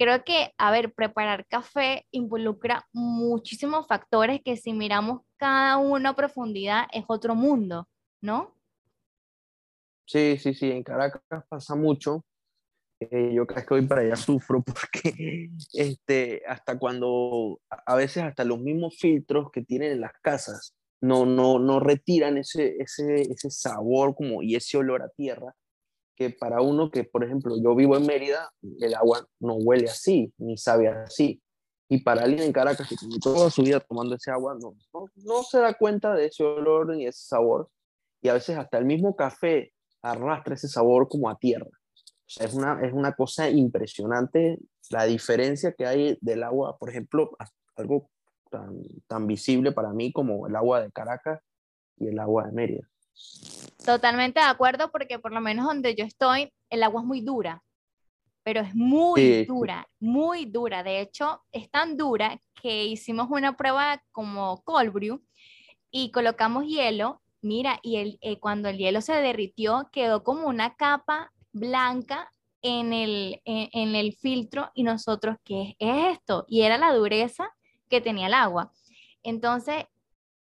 creo 0.00 0.24
que, 0.24 0.54
a 0.56 0.70
ver, 0.70 0.94
preparar 0.94 1.46
café 1.46 2.06
involucra 2.10 2.88
muchísimos 2.90 3.86
factores 3.86 4.40
que 4.42 4.56
si 4.56 4.72
miramos 4.72 5.20
cada 5.36 5.76
uno 5.76 6.08
a 6.08 6.16
profundidad 6.16 6.86
es 6.90 7.04
otro 7.06 7.34
mundo, 7.34 7.86
¿no? 8.22 8.56
Sí, 10.06 10.38
sí, 10.38 10.54
sí, 10.54 10.70
en 10.70 10.82
Caracas 10.82 11.44
pasa 11.50 11.74
mucho. 11.74 12.24
Eh, 12.98 13.32
yo 13.34 13.46
vez 13.46 13.66
que 13.66 13.74
voy 13.74 13.86
para 13.86 14.00
allá 14.00 14.16
sufro 14.16 14.62
porque 14.64 15.50
este, 15.74 16.42
hasta 16.48 16.78
cuando, 16.78 17.60
a 17.68 17.94
veces 17.94 18.22
hasta 18.22 18.44
los 18.44 18.58
mismos 18.58 18.96
filtros 18.98 19.50
que 19.52 19.62
tienen 19.62 19.92
en 19.92 20.00
las 20.00 20.12
casas 20.22 20.74
no, 21.02 21.26
no, 21.26 21.58
no 21.58 21.78
retiran 21.78 22.38
ese, 22.38 22.76
ese, 22.78 23.20
ese 23.22 23.50
sabor 23.50 24.14
como, 24.14 24.42
y 24.42 24.56
ese 24.56 24.78
olor 24.78 25.02
a 25.02 25.10
tierra 25.10 25.54
que 26.20 26.28
para 26.28 26.60
uno 26.60 26.90
que, 26.90 27.02
por 27.02 27.24
ejemplo, 27.24 27.56
yo 27.64 27.74
vivo 27.74 27.96
en 27.96 28.04
Mérida, 28.04 28.52
el 28.80 28.94
agua 28.94 29.26
no 29.38 29.54
huele 29.54 29.88
así, 29.88 30.30
ni 30.36 30.58
sabe 30.58 30.86
así. 30.86 31.40
Y 31.88 32.02
para 32.02 32.24
alguien 32.24 32.42
en 32.42 32.52
Caracas 32.52 32.86
que 32.86 32.94
toda 33.22 33.48
su 33.48 33.62
vida 33.62 33.80
tomando 33.80 34.16
ese 34.16 34.30
agua, 34.30 34.54
no, 34.60 34.76
no, 34.92 35.06
no 35.24 35.42
se 35.42 35.60
da 35.60 35.72
cuenta 35.72 36.14
de 36.14 36.26
ese 36.26 36.44
olor 36.44 36.94
ni 36.94 37.06
ese 37.06 37.22
sabor. 37.26 37.70
Y 38.20 38.28
a 38.28 38.34
veces 38.34 38.58
hasta 38.58 38.76
el 38.76 38.84
mismo 38.84 39.16
café 39.16 39.72
arrastra 40.02 40.56
ese 40.56 40.68
sabor 40.68 41.08
como 41.08 41.30
a 41.30 41.38
tierra. 41.38 41.70
Es 42.38 42.52
una, 42.52 42.78
es 42.82 42.92
una 42.92 43.14
cosa 43.14 43.48
impresionante 43.48 44.58
la 44.90 45.04
diferencia 45.04 45.72
que 45.72 45.86
hay 45.86 46.18
del 46.20 46.42
agua, 46.42 46.76
por 46.76 46.90
ejemplo, 46.90 47.30
algo 47.76 48.10
tan, 48.50 48.82
tan 49.06 49.26
visible 49.26 49.72
para 49.72 49.94
mí 49.94 50.12
como 50.12 50.46
el 50.46 50.54
agua 50.54 50.82
de 50.82 50.92
Caracas 50.92 51.40
y 51.96 52.08
el 52.08 52.18
agua 52.18 52.44
de 52.44 52.52
Mérida. 52.52 52.90
Totalmente 53.84 54.40
de 54.40 54.46
acuerdo 54.46 54.90
porque 54.90 55.18
por 55.18 55.32
lo 55.32 55.40
menos 55.40 55.66
donde 55.66 55.94
yo 55.94 56.04
estoy, 56.04 56.52
el 56.68 56.82
agua 56.82 57.00
es 57.00 57.06
muy 57.06 57.20
dura, 57.22 57.62
pero 58.42 58.60
es 58.60 58.74
muy 58.74 59.44
dura, 59.46 59.88
muy 59.98 60.44
dura. 60.44 60.82
De 60.82 61.00
hecho, 61.00 61.42
es 61.50 61.70
tan 61.70 61.96
dura 61.96 62.38
que 62.60 62.84
hicimos 62.84 63.28
una 63.30 63.56
prueba 63.56 64.02
como 64.12 64.62
cold 64.64 64.92
brew 64.92 65.22
y 65.90 66.10
colocamos 66.10 66.66
hielo. 66.66 67.22
Mira, 67.42 67.80
y 67.82 67.96
el, 67.96 68.18
eh, 68.20 68.38
cuando 68.38 68.68
el 68.68 68.76
hielo 68.76 69.00
se 69.00 69.14
derritió, 69.14 69.88
quedó 69.92 70.22
como 70.22 70.46
una 70.46 70.74
capa 70.74 71.32
blanca 71.52 72.30
en 72.62 72.92
el, 72.92 73.40
en 73.46 73.94
el 73.94 74.12
filtro 74.12 74.70
y 74.74 74.82
nosotros, 74.82 75.36
¿qué 75.42 75.74
es 75.78 76.18
esto? 76.18 76.44
Y 76.46 76.62
era 76.62 76.76
la 76.76 76.92
dureza 76.92 77.50
que 77.88 78.02
tenía 78.02 78.26
el 78.26 78.34
agua. 78.34 78.72
Entonces, 79.22 79.84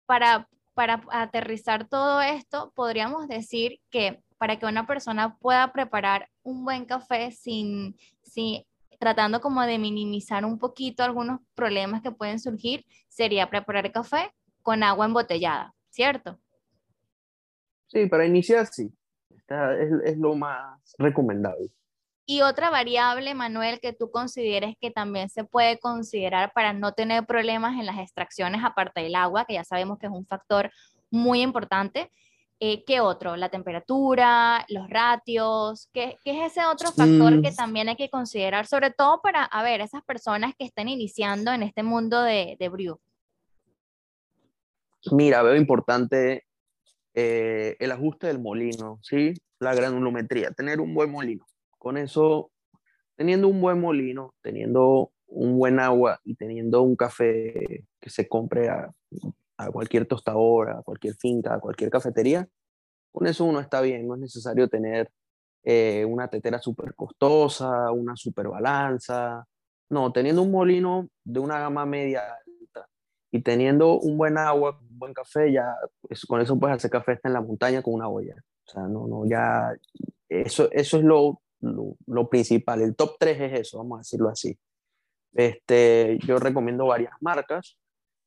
para 0.06 0.48
para 0.74 1.04
aterrizar 1.12 1.88
todo 1.88 2.22
esto, 2.22 2.72
podríamos 2.76 3.28
decir 3.28 3.80
que 3.90 4.24
para 4.38 4.58
que 4.60 4.66
una 4.66 4.86
persona 4.86 5.38
pueda 5.38 5.72
preparar 5.72 6.30
un 6.42 6.66
buen 6.66 6.86
café 6.86 7.32
sin, 7.32 7.96
sin 8.22 8.64
tratando 9.00 9.42
como 9.42 9.62
de 9.64 9.78
minimizar 9.78 10.46
un 10.46 10.60
poquito 10.60 11.04
algunos 11.04 11.40
problemas 11.56 12.02
que 12.02 12.12
pueden 12.12 12.40
surgir, 12.40 12.86
sería 13.08 13.50
preparar 13.50 13.92
café 13.92 14.34
con 14.62 14.84
agua 14.84 15.06
embotellada, 15.06 15.74
¿cierto? 15.90 16.40
Sí, 17.88 18.08
para 18.08 18.26
iniciar 18.26 18.66
sí. 18.68 18.92
es, 19.30 19.92
es 20.06 20.18
lo 20.18 20.36
más 20.36 20.96
recomendable. 20.98 21.70
Y 22.26 22.42
otra 22.42 22.70
variable, 22.70 23.34
Manuel, 23.36 23.80
que 23.82 23.92
tú 23.92 24.10
consideres 24.10 24.76
que 24.80 24.92
también 24.92 25.30
se 25.30 25.44
puede 25.44 25.78
considerar 25.80 26.54
para 26.54 26.72
no 26.72 26.94
tener 26.94 27.26
problemas 27.26 27.78
en 27.78 27.86
las 27.86 28.00
extracciones 28.00 28.62
aparte 28.64 29.02
del 29.02 29.16
agua, 29.16 29.46
que 29.46 29.56
ya 29.56 29.66
sabemos 29.66 30.00
que 30.00 30.06
es 30.06 30.12
un 30.12 30.26
factor 30.26 30.72
muy 31.12 31.42
importante. 31.42 32.10
Eh, 32.62 32.86
¿Qué 32.86 33.02
otro? 33.02 33.36
La 33.36 33.50
temperatura, 33.50 34.66
los 34.70 34.90
ratios, 34.90 35.90
¿qué, 35.92 36.18
es 36.24 36.52
ese 36.52 36.66
otro 36.66 36.94
factor 36.94 37.42
que 37.42 37.52
mm. 37.52 37.56
también 37.56 37.90
hay 37.90 37.98
que 37.98 38.10
considerar, 38.10 38.68
sobre 38.68 38.92
todo 38.92 39.20
para, 39.22 39.44
a 39.44 39.62
ver, 39.64 39.82
esas 39.82 40.02
personas 40.06 40.54
que 40.58 40.64
están 40.64 40.88
iniciando 40.88 41.52
en 41.52 41.64
este 41.64 41.84
mundo 41.84 42.22
de, 42.22 42.56
de 42.58 42.70
brew? 42.70 42.98
Mira, 45.12 45.44
veo 45.44 45.58
importante 45.58 46.46
eh, 47.14 47.76
el 47.80 47.92
ajuste 47.92 48.28
del 48.28 48.40
molino, 48.40 49.00
¿sí? 49.02 49.34
La 49.60 49.76
granulometría, 49.76 50.52
tener 50.52 50.80
un 50.80 50.94
buen 50.94 51.12
molino 51.12 51.46
con 51.84 51.98
eso, 51.98 52.50
teniendo 53.18 53.50
un 53.50 53.60
buen 53.60 53.82
molino, 53.82 54.34
teniendo 54.42 55.12
un 55.28 55.58
buen 55.58 55.82
agua 55.82 56.18
y 56.24 56.36
teniendo 56.36 56.82
un 56.82 56.96
café 56.96 57.84
que 58.00 58.10
se 58.10 58.30
compre 58.30 58.70
a, 58.70 58.90
cualquier 59.72 60.06
tostadora, 60.06 60.80
a 60.80 60.82
cualquier 60.82 61.16
finca, 61.16 61.56
a 61.56 61.60
cualquier 61.60 61.90
cafetería, 61.90 62.48
con 63.12 63.28
eso 63.28 63.44
uno 63.44 63.60
está 63.60 63.82
bien, 63.82 64.08
no 64.08 64.16
es 64.16 64.22
necesario 64.22 64.70
tener 64.70 65.10
eh, 65.64 66.06
una 66.06 66.30
tetera 66.30 66.60
súper 66.60 66.96
costosa, 66.96 67.92
una 67.92 68.16
súper 68.16 68.48
balanza. 68.48 69.46
No, 69.90 70.12
teniendo 70.12 70.42
un 70.42 70.52
molino 70.52 71.10
de 71.24 71.40
una 71.40 71.60
gama 71.60 71.86
media 71.86 72.24
y 73.30 73.42
teniendo 73.42 74.00
un 74.00 74.18
buen 74.18 74.38
agua, 74.38 74.80
un 74.82 75.00
buen 75.00 75.14
café, 75.14 75.52
ya 75.52 75.76
con 76.28 76.42
eso 76.42 76.58
puedes 76.58 76.78
hacer 76.78 76.92
café 76.92 77.14
hasta 77.14 77.28
en 77.28 77.34
la 77.34 77.42
montaña 77.42 77.82
con 77.82 77.94
una 77.94 78.08
olla. 78.08 78.36
O 78.66 78.72
sea, 78.72 78.84
no, 78.84 79.08
no, 79.08 79.26
ya 79.26 79.74
eso, 80.30 80.70
eso 80.72 80.98
es 80.98 81.04
lo, 81.04 81.43
lo, 81.64 82.30
principal. 82.30 82.82
El 82.82 82.96
top 82.96 83.16
3 83.20 83.42
es 83.42 83.60
eso, 83.62 83.78
vamos 83.80 83.98
a 83.98 84.00
decirlo 84.00 84.30
así. 84.30 84.58
Este, 85.34 86.18
yo 86.26 86.38
recomiendo 86.38 86.86
varias 86.88 87.14
marcas. 87.22 87.78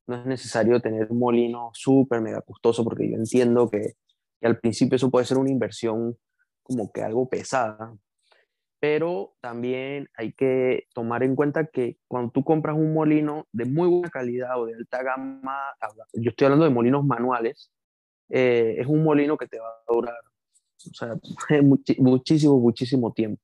No 0.06 0.16
es 0.16 0.26
necesario 0.26 0.80
tener 0.80 1.08
un 1.10 1.18
molino 1.18 1.70
súper 1.72 2.20
mega 2.20 2.40
costoso 2.40 2.84
porque 2.84 3.10
yo 3.10 3.16
entiendo 3.16 3.68
que, 3.68 3.94
al 4.42 4.60
principio 4.60 4.96
eso 4.96 5.10
puede 5.10 5.26
ser 5.26 5.38
una 5.38 5.50
inversión 5.50 6.16
como 6.62 6.92
que 6.92 7.02
algo 7.02 7.28
pesada. 7.28 7.96
Pero 8.78 9.34
también 9.40 10.08
hay 10.16 10.32
que 10.32 10.84
tomar 10.94 11.22
en 11.22 11.34
cuenta 11.34 11.66
que 11.66 11.98
cuando 12.06 12.30
tú 12.30 12.44
compras 12.44 12.76
un 12.76 12.92
molino 12.92 13.46
de 13.50 13.64
muy 13.64 13.88
buena 13.88 14.10
calidad 14.10 14.60
o 14.60 14.66
de 14.66 14.74
alta 14.74 15.02
gama, 15.02 15.58
yo 16.12 16.30
estoy 16.30 16.44
hablando 16.44 16.66
de 16.66 16.70
molinos 16.70 17.04
manuales, 17.04 17.72
eh, 18.28 18.76
es 18.78 18.86
un 18.86 19.02
molino 19.02 19.36
que 19.36 19.48
te 19.48 19.58
va 19.58 19.68
a 19.68 19.92
durar 19.92 20.14
o 20.90 20.94
sea, 20.94 21.14
muchísimo, 21.98 22.58
muchísimo 22.58 23.12
tiempo. 23.12 23.40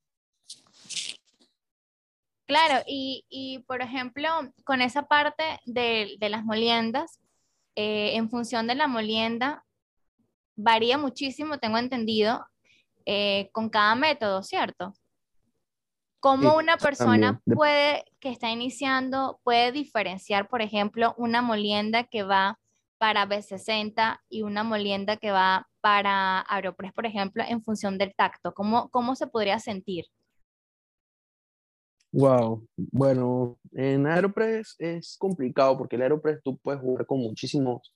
Claro, 2.46 2.84
y, 2.86 3.24
y, 3.30 3.60
por 3.60 3.80
ejemplo, 3.80 4.28
con 4.64 4.82
esa 4.82 5.06
parte 5.06 5.42
de, 5.64 6.16
de 6.18 6.28
las 6.28 6.44
moliendas, 6.44 7.18
eh, 7.74 8.16
en 8.16 8.28
función 8.28 8.66
de 8.66 8.74
la 8.74 8.86
molienda, 8.86 9.64
varía 10.56 10.98
muchísimo, 10.98 11.58
tengo 11.58 11.78
entendido, 11.78 12.44
eh, 13.06 13.48
con 13.52 13.68
cada 13.70 13.94
método, 13.94 14.42
¿cierto? 14.42 14.92
¿Cómo 16.20 16.56
una 16.56 16.76
persona 16.76 17.40
puede, 17.44 18.04
que 18.20 18.28
está 18.28 18.50
iniciando, 18.50 19.40
puede 19.42 19.72
diferenciar, 19.72 20.48
por 20.48 20.62
ejemplo, 20.62 21.14
una 21.18 21.42
molienda 21.42 22.04
que 22.04 22.22
va 22.22 22.60
para 22.98 23.26
B60 23.26 24.20
y 24.28 24.42
una 24.42 24.62
molienda 24.62 25.16
que 25.16 25.32
va 25.32 25.68
para 25.82 26.44
Aeropress, 26.48 26.92
por 26.94 27.04
ejemplo, 27.04 27.44
en 27.46 27.62
función 27.62 27.98
del 27.98 28.14
tacto? 28.14 28.54
¿Cómo, 28.54 28.88
cómo 28.90 29.14
se 29.14 29.26
podría 29.26 29.58
sentir? 29.58 30.06
Wow, 32.14 32.66
bueno, 32.76 33.58
en 33.72 34.06
Aeropress 34.06 34.76
es 34.78 35.16
complicado 35.18 35.78
porque 35.78 35.96
el 35.96 36.02
Aeropress 36.02 36.42
tú 36.42 36.58
puedes 36.58 36.80
jugar 36.80 37.06
con 37.06 37.20
muchísimos, 37.20 37.94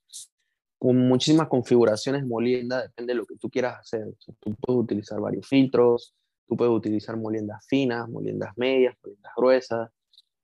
con 0.78 0.96
muchísimas 0.96 1.48
configuraciones 1.48 2.24
molienda, 2.24 2.82
depende 2.82 3.12
de 3.12 3.18
lo 3.18 3.26
que 3.26 3.36
tú 3.36 3.50
quieras 3.50 3.78
hacer. 3.78 4.06
tú 4.40 4.54
puedes 4.56 4.82
utilizar 4.82 5.20
varios 5.20 5.46
filtros, 5.46 6.14
tú 6.48 6.56
puedes 6.56 6.72
utilizar 6.72 7.16
moliendas 7.18 7.66
finas, 7.68 8.08
moliendas 8.08 8.52
medias, 8.56 8.96
moliendas 9.02 9.32
gruesas. 9.36 9.90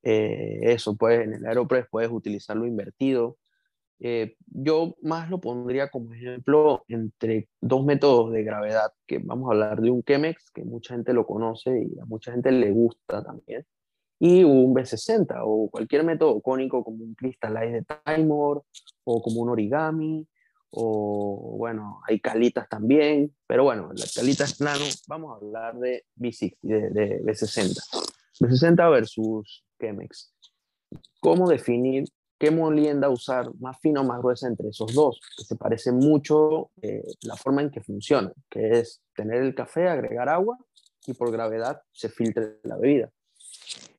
Eh, 0.03 0.61
eso, 0.63 0.95
pues 0.95 1.21
en 1.23 1.35
el 1.35 1.47
Aeropress 1.47 1.87
puedes 1.91 2.11
utilizarlo 2.11 2.67
invertido. 2.67 3.39
Eh, 4.05 4.35
yo 4.47 4.97
más 5.01 5.31
lo 5.31 5.41
pondría 5.41 5.89
como 5.89 6.13
ejemplo 6.13 6.85
entre 6.89 7.49
dos 7.61 7.85
métodos 7.85 8.33
de 8.33 8.43
gravedad, 8.43 8.93
que 9.07 9.19
vamos 9.19 9.49
a 9.49 9.53
hablar 9.53 9.81
de 9.81 9.93
un 9.93 10.03
Chemex, 10.03 10.51
que 10.51 10.65
mucha 10.65 10.95
gente 10.95 11.13
lo 11.13 11.25
conoce 11.25 11.71
y 11.83 12.01
a 12.01 12.05
mucha 12.07 12.33
gente 12.33 12.51
le 12.51 12.73
gusta 12.73 13.23
también, 13.23 13.65
y 14.19 14.43
un 14.43 14.75
B60 14.75 15.43
o 15.45 15.71
cualquier 15.71 16.03
método 16.03 16.41
cónico 16.41 16.83
como 16.83 17.05
un 17.05 17.15
Crystallize 17.15 17.73
de 17.73 17.87
Timor 18.05 18.65
o 19.05 19.23
como 19.23 19.43
un 19.43 19.51
origami 19.51 20.27
o 20.71 21.55
bueno, 21.59 22.01
hay 22.09 22.19
calitas 22.19 22.69
también, 22.69 23.33
pero 23.47 23.63
bueno, 23.63 23.93
la 23.95 24.07
calita 24.13 24.45
es 24.45 24.57
plano, 24.57 24.85
vamos 25.07 25.33
a 25.33 25.37
hablar 25.37 25.79
de 25.79 26.07
B60, 26.17 26.57
de, 26.63 26.91
de 26.91 27.23
B60. 27.23 27.79
B60 28.41 28.91
versus 28.91 29.65
Chemex. 29.79 30.35
¿Cómo 31.21 31.49
definir 31.49 32.05
qué 32.43 32.51
molienda 32.51 33.09
usar 33.09 33.55
más 33.61 33.79
fina 33.79 34.01
o 34.01 34.05
más 34.05 34.19
gruesa 34.19 34.49
entre 34.49 34.71
esos 34.71 34.93
dos? 34.93 35.21
Que 35.37 35.45
se 35.45 35.55
parece 35.55 35.93
mucho 35.93 36.73
eh, 36.83 37.05
la 37.23 37.37
forma 37.37 37.63
en 37.63 37.71
que 37.71 37.81
funciona, 37.81 38.33
que 38.51 38.81
es 38.81 39.01
tener 39.15 39.43
el 39.43 39.55
café, 39.55 39.89
agregar 39.89 40.29
agua 40.29 40.59
y 41.07 41.15
por 41.15 41.31
gravedad 41.31 41.81
se 41.93 42.09
filtre 42.09 42.59
la 42.65 42.77
bebida. 42.79 43.13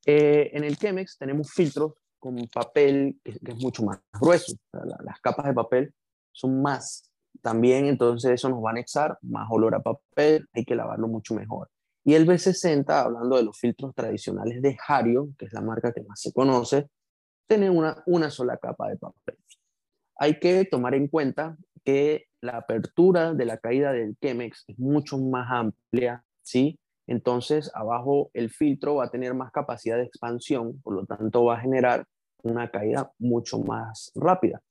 Eh, 0.06 0.52
en 0.52 0.66
el 0.66 0.76
Chemex 0.76 1.18
tenemos 1.18 1.54
filtros 1.54 1.94
con 2.20 2.36
papel 2.54 3.18
que, 3.24 3.32
es 3.32 3.64
mucho 3.64 3.84
más 3.84 4.02
grueso. 4.20 4.58
las 4.74 5.22
capas 5.22 5.46
de 5.46 5.54
papel 5.54 5.94
son 6.34 6.62
más. 6.62 7.10
También 7.42 7.86
entonces 7.86 8.32
eso 8.32 8.50
nos 8.50 8.62
va 8.62 8.72
a 8.72 8.74
anexar 8.74 9.18
más 9.22 9.48
olor 9.52 9.74
a 9.74 9.82
papel, 9.82 10.50
hay 10.52 10.66
que 10.66 10.76
lavarlo 10.76 11.08
mucho 11.08 11.34
mejor. 11.34 11.70
Y 12.04 12.16
el 12.16 12.28
B60, 12.28 12.90
hablando 12.90 13.38
de 13.38 13.44
los 13.44 13.58
filtros 13.58 13.96
tradicionales 13.96 14.62
de 14.62 14.76
Hario, 14.86 15.30
que 15.38 15.46
es 15.46 15.54
la 15.54 15.62
marca 15.62 15.94
que 15.94 16.04
más 16.04 16.20
se 16.20 16.34
conoce, 16.34 16.90
tiene 17.48 17.70
una, 17.70 18.04
una 18.06 18.30
sola 18.30 18.58
capa 18.58 18.90
de 18.90 18.98
papel. 18.98 19.38
Hay 20.16 20.40
que 20.40 20.66
tomar 20.66 20.96
en 20.96 21.08
cuenta 21.08 21.58
que 21.84 22.26
la 22.42 22.58
apertura 22.58 23.34
de 23.34 23.46
la 23.46 23.58
caída 23.58 23.92
del 23.92 24.16
Chemex 24.22 24.66
es 24.68 24.80
mucho 24.80 25.18
más 25.18 25.48
amplia, 25.50 26.24
¿sí? 26.42 26.80
Entonces, 27.08 27.72
abajo 27.74 28.32
el 28.34 28.50
filtro 28.50 28.96
va 28.96 29.06
a 29.06 29.12
tener 29.12 29.34
más 29.34 29.52
capacidad 29.52 29.98
de 29.98 30.04
expansión, 30.04 30.80
por 30.82 30.94
lo 30.94 31.06
tanto 31.06 31.44
va 31.46 31.58
a 31.58 31.62
generar 31.62 32.06
una 32.44 32.70
caída 32.70 33.12
mucho 33.20 33.60
más 33.60 34.12
rápida 34.16 34.62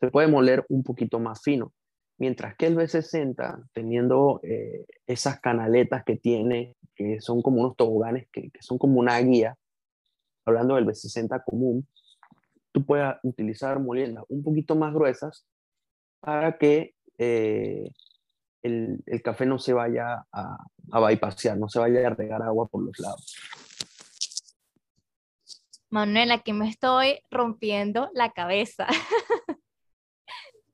se 0.00 0.10
puede 0.10 0.28
moler 0.28 0.64
un 0.68 0.82
poquito 0.82 1.20
más 1.20 1.42
fino. 1.42 1.72
Mientras 2.18 2.56
que 2.56 2.66
el 2.66 2.76
B60, 2.76 3.68
teniendo 3.72 4.40
eh, 4.42 4.86
esas 5.06 5.40
canaletas 5.40 6.04
que 6.04 6.16
tiene, 6.16 6.76
que 6.94 7.20
son 7.20 7.42
como 7.42 7.60
unos 7.60 7.76
toboganes, 7.76 8.28
que, 8.32 8.50
son 8.60 8.78
como 8.78 8.98
una 8.98 9.18
guía, 9.20 9.56
hablando 10.44 10.74
del 10.74 10.86
B60 10.86 11.42
común, 11.44 11.86
tú 12.72 12.84
puedes 12.84 13.14
utilizar 13.22 13.78
moliendas 13.80 14.24
un 14.28 14.42
poquito 14.42 14.76
más 14.76 14.92
gruesas 14.92 15.46
para 16.20 16.56
que 16.58 16.94
eh, 17.18 17.90
el, 18.62 19.02
café 19.22 19.46
no 19.46 19.58
se 19.58 19.72
vaya 19.72 20.24
a, 20.32 20.56
a 20.92 21.00
bypassear, 21.00 21.58
no 21.58 21.68
se 21.68 21.78
vaya 21.78 22.06
a 22.06 22.10
regar 22.10 22.42
agua 22.42 22.68
por 22.68 22.82
los 22.84 22.98
lados. 22.98 23.36
Manuel, 25.90 26.30
aquí 26.30 26.52
me 26.52 26.68
estoy 26.68 27.20
rompiendo 27.30 28.10
la 28.14 28.30
cabeza. 28.30 28.86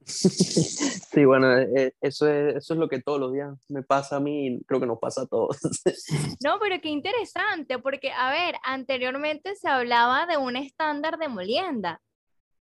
Sí, 0.06 1.24
bueno, 1.24 1.58
eh, 1.58 1.94
eso 2.00 2.28
es, 2.28 2.56
eso 2.56 2.74
es 2.74 2.78
lo 2.78 2.88
que 2.88 3.02
todos 3.02 3.18
los 3.18 3.32
días 3.32 3.52
me 3.68 3.82
pasa 3.82 4.16
a 4.16 4.20
mí 4.20 4.46
y 4.46 4.64
creo 4.64 4.78
que 4.78 4.86
nos 4.86 4.98
pasa 4.98 5.22
a 5.22 5.26
todos. 5.26 5.58
No, 6.44 6.58
pero 6.60 6.80
qué 6.80 6.88
interesante, 6.90 7.78
porque, 7.78 8.12
a 8.12 8.30
ver, 8.30 8.54
anteriormente 8.62 9.56
se 9.56 9.68
hablaba 9.68 10.26
de 10.26 10.36
un 10.36 10.56
estándar 10.56 11.18
de 11.18 11.28
molienda 11.28 12.00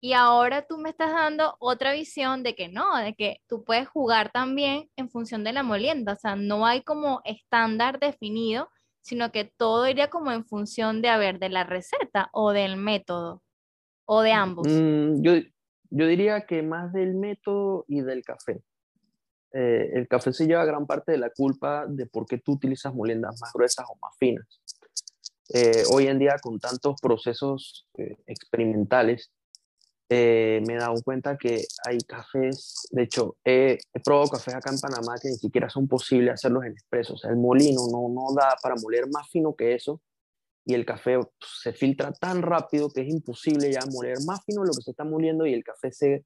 y 0.01 0.13
ahora 0.13 0.67
tú 0.67 0.79
me 0.79 0.91
estás 0.91 1.13
dando 1.13 1.57
otra 1.59 1.93
visión 1.93 2.43
de 2.43 2.55
que 2.55 2.69
no, 2.69 2.97
de 2.99 3.15
que 3.15 3.41
tú 3.49 3.65
puedes 3.65 3.89
jugar 3.89 4.31
también 4.31 4.89
en 4.97 5.09
función 5.09 5.43
de 5.45 5.53
la 5.53 5.63
molienda, 5.63 6.13
o 6.13 6.17
sea, 6.17 6.37
no 6.37 6.67
hay 6.67 6.83
como 6.83 7.23
estándar 7.25 7.99
definido, 7.99 8.69
sino 9.01 9.33
que 9.33 9.45
todo 9.45 9.89
iría 9.89 10.11
como 10.11 10.31
en 10.31 10.45
función 10.45 11.03
de, 11.03 11.09
a 11.09 11.19
ver, 11.19 11.39
de 11.39 11.49
la 11.49 11.65
receta 11.65 12.31
o 12.33 12.53
del 12.53 12.77
método 12.77 13.43
o 14.05 14.23
de 14.23 14.33
ambos. 14.33 14.67
Mm, 14.69 15.23
yo, 15.23 15.33
yo 15.93 16.07
diría 16.07 16.47
que 16.47 16.63
más 16.63 16.93
del 16.93 17.15
método 17.15 17.85
y 17.87 18.01
del 18.01 18.25
café. 18.25 18.63
Eh, 19.53 19.91
el 19.93 20.09
café 20.09 20.33
se 20.33 20.47
lleva 20.47 20.65
gran 20.65 20.87
parte 20.87 21.13
de 21.13 21.19
la 21.19 21.29
culpa 21.29 21.87
de 21.87 22.07
por 22.07 22.27
qué 22.27 22.39
tú 22.39 22.53
utilizas 22.53 22.95
moliendas 22.95 23.39
más 23.41 23.53
gruesas 23.53 23.85
o 23.89 23.99
más 24.01 24.17
finas. 24.19 24.47
Eh, 25.53 25.83
hoy 25.93 26.07
en 26.07 26.19
día, 26.19 26.37
con 26.41 26.59
tantos 26.59 26.99
procesos 27.01 27.87
eh, 27.99 28.17
experimentales, 28.27 29.31
me 30.09 30.75
he 30.75 30.77
dado 30.77 31.01
cuenta 31.03 31.39
que 31.39 31.65
hay 31.87 31.97
cafés, 32.07 32.87
de 32.91 33.05
hecho, 33.05 33.37
he, 33.47 33.79
probado 34.05 34.29
cafés 34.29 34.55
acá 34.55 34.71
en 34.71 34.79
Panamá 34.79 35.15
que 35.19 35.31
ni 35.31 35.37
siquiera 35.37 35.71
son 35.71 35.89
posibles 35.89 36.35
hacerlos 36.35 36.65
en 36.65 36.73
expreso. 36.73 37.15
O 37.15 37.17
sea, 37.17 37.31
el 37.31 37.39
molino 37.39 37.81
no, 37.91 38.11
no 38.11 38.35
da 38.35 38.55
para 38.63 38.75
moler 38.75 39.09
más 39.09 39.31
fino 39.31 39.55
que 39.55 39.75
eso 39.75 40.03
y 40.65 40.75
el 40.75 40.85
café 40.85 41.19
se 41.41 41.73
filtra 41.73 42.13
tan 42.13 42.43
rápido 42.43 42.89
que 42.91 43.03
es 43.03 43.09
imposible 43.09 43.73
ya 43.73 43.81
moler 43.91 44.19
más 44.27 44.45
fino 44.45 44.63
lo 44.65 44.73
que 44.73 44.83
se 44.83 44.93
está 44.93 45.05
moliendo 45.05 45.47
y 45.47 45.55
el 45.55 45.65
café 45.65 45.91
se, 45.91 46.25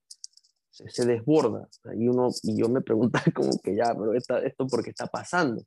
se, 0.70 1.07
desborda. 1.07 1.68
Y, 1.96 2.09
uno, 2.09 2.29
y 2.42 2.61
yo 2.61 2.68
me 2.68 2.83
pregunto 2.83 3.18
como 3.35 3.59
que 3.62 3.75
ya, 3.75 3.94
pero 3.94 4.12
esta, 4.14 4.38
esto 4.40 4.66
por 4.66 4.83
qué 4.83 4.90
está 4.90 5.07
pasando. 5.07 5.62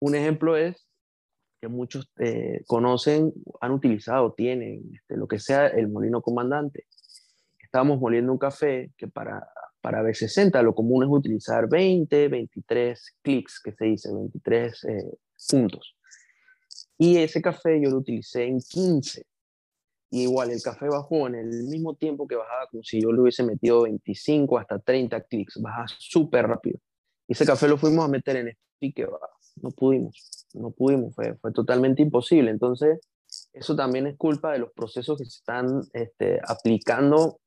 Un 0.00 0.14
ejemplo 0.14 0.56
es 0.56 0.86
que 1.60 1.68
muchos 1.68 2.08
eh, 2.18 2.62
conocen, 2.66 3.32
han 3.60 3.72
utilizado, 3.72 4.32
tienen, 4.32 4.90
este, 4.94 5.16
lo 5.16 5.26
que 5.26 5.40
sea, 5.40 5.66
el 5.66 5.88
molino 5.88 6.22
comandante. 6.22 6.86
Estábamos 7.58 7.98
moliendo 7.98 8.32
un 8.32 8.38
café 8.38 8.92
que 8.96 9.08
para, 9.08 9.48
para 9.80 10.02
B60 10.02 10.62
lo 10.62 10.74
común 10.74 11.02
es 11.02 11.10
utilizar 11.10 11.68
20, 11.68 12.28
23 12.28 13.16
clics, 13.22 13.60
que 13.60 13.72
se 13.72 13.84
dice, 13.86 14.14
23 14.14 14.84
eh, 14.84 15.18
puntos. 15.50 15.96
Y 16.98 17.16
ese 17.18 17.40
café 17.40 17.80
yo 17.80 17.90
lo 17.90 17.98
utilicé 17.98 18.44
en 18.44 18.60
15. 18.60 19.24
Y 20.10 20.22
igual 20.22 20.50
el 20.50 20.62
café 20.62 20.88
bajó 20.88 21.28
en 21.28 21.36
el 21.36 21.64
mismo 21.64 21.94
tiempo 21.94 22.26
que 22.26 22.34
bajaba, 22.34 22.66
como 22.70 22.82
si 22.82 23.00
yo 23.00 23.12
le 23.12 23.20
hubiese 23.20 23.44
metido 23.44 23.82
25 23.82 24.58
hasta 24.58 24.78
30 24.78 25.20
clics, 25.22 25.60
baja 25.60 25.86
súper 25.98 26.46
rápido. 26.46 26.78
Y 27.28 27.32
ese 27.32 27.46
café 27.46 27.68
lo 27.68 27.76
fuimos 27.76 28.04
a 28.04 28.08
meter 28.08 28.36
en 28.36 28.56
que 28.80 29.06
no 29.56 29.70
pudimos, 29.70 30.46
no 30.54 30.70
pudimos, 30.70 31.14
fue, 31.14 31.34
fue 31.36 31.52
totalmente 31.52 32.02
imposible. 32.02 32.50
Entonces, 32.50 33.00
eso 33.52 33.76
también 33.76 34.06
es 34.06 34.16
culpa 34.16 34.52
de 34.52 34.60
los 34.60 34.72
procesos 34.72 35.18
que 35.18 35.24
se 35.24 35.38
están 35.38 35.82
este, 35.92 36.40
aplicando 36.46 37.40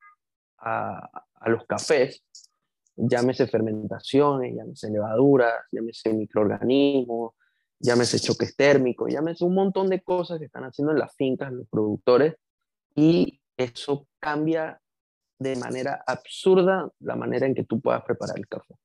a, 0.59 1.09
a, 1.35 1.49
los 1.49 1.65
cafés, 1.65 2.23
llámese 2.95 3.47
fermentaciones, 3.47 4.53
llámese 4.55 4.91
levaduras, 4.91 5.55
llámese 5.71 6.13
microorganismos, 6.13 7.33
llámese 7.82 8.20
choques 8.20 8.56
térmicos, 8.56 9.12
llámese 9.12 9.44
un 9.44 9.56
montón 9.56 9.89
de 9.89 10.02
cosas 10.02 10.39
que 10.39 10.46
están 10.46 10.63
haciendo 10.63 10.94
en 10.94 11.00
las 11.00 11.15
fincas 11.15 11.52
los 11.52 11.67
productores 11.67 12.36
y 12.96 13.41
eso 13.58 14.08
cambia 14.20 14.80
de 15.39 15.56
manera 15.56 16.04
absurda 16.06 16.89
la 17.00 17.15
manera 17.15 17.48
en 17.48 17.56
que 17.56 17.63
tú 17.63 17.82
puedas 17.82 18.04
preparar 18.04 18.38
el 18.38 18.48
café. 18.48 18.76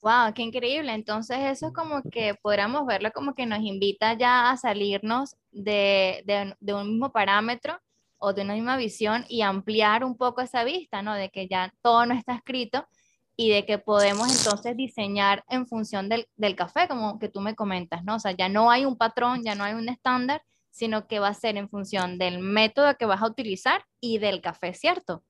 Wow, 0.00 0.32
qué 0.34 0.42
increíble. 0.42 0.92
Entonces 0.94 1.38
eso 1.40 1.68
es 1.68 1.72
como 1.72 2.02
que 2.02 2.34
podríamos 2.34 2.86
verlo 2.86 3.10
como 3.12 3.34
que 3.34 3.44
nos 3.44 3.60
invita 3.60 4.14
ya 4.14 4.50
a 4.50 4.56
salirnos 4.56 5.36
de, 5.50 6.22
de, 6.26 6.54
de, 6.60 6.74
un 6.74 6.90
mismo 6.90 7.12
parámetro 7.12 7.78
o 8.18 8.32
de 8.32 8.42
una 8.42 8.54
misma 8.54 8.76
visión 8.76 9.24
y 9.28 9.42
ampliar 9.42 10.04
un 10.04 10.16
poco 10.16 10.40
esa 10.40 10.64
vista, 10.64 11.02
¿no? 11.02 11.14
De 11.14 11.30
que 11.30 11.48
ya 11.48 11.74
todo 11.82 12.06
no 12.06 12.14
está 12.14 12.36
escrito 12.36 12.86
y 13.36 13.50
de 13.50 13.66
que 13.66 13.78
podemos 13.78 14.34
entonces 14.36 14.76
diseñar 14.76 15.44
en 15.48 15.66
función 15.66 16.08
del, 16.08 16.26
del, 16.36 16.56
café, 16.56 16.88
como 16.88 17.18
que 17.18 17.28
tú 17.28 17.40
me 17.40 17.54
comentas, 17.54 18.02
¿no? 18.04 18.16
O 18.16 18.18
sea, 18.18 18.32
ya 18.32 18.48
no 18.48 18.70
hay 18.70 18.86
un 18.86 18.96
patrón, 18.96 19.42
ya 19.44 19.54
no 19.54 19.64
hay 19.64 19.74
un 19.74 19.88
estándar, 19.88 20.42
sino 20.70 21.06
que 21.06 21.18
va 21.18 21.28
a 21.28 21.34
ser 21.34 21.56
en 21.56 21.68
función 21.68 22.18
del 22.18 22.38
método 22.38 22.96
que 22.96 23.06
vas 23.06 23.22
a 23.22 23.26
utilizar 23.26 23.84
y 24.00 24.18
del 24.18 24.40
café, 24.40 24.74
¿cierto? 24.74 25.22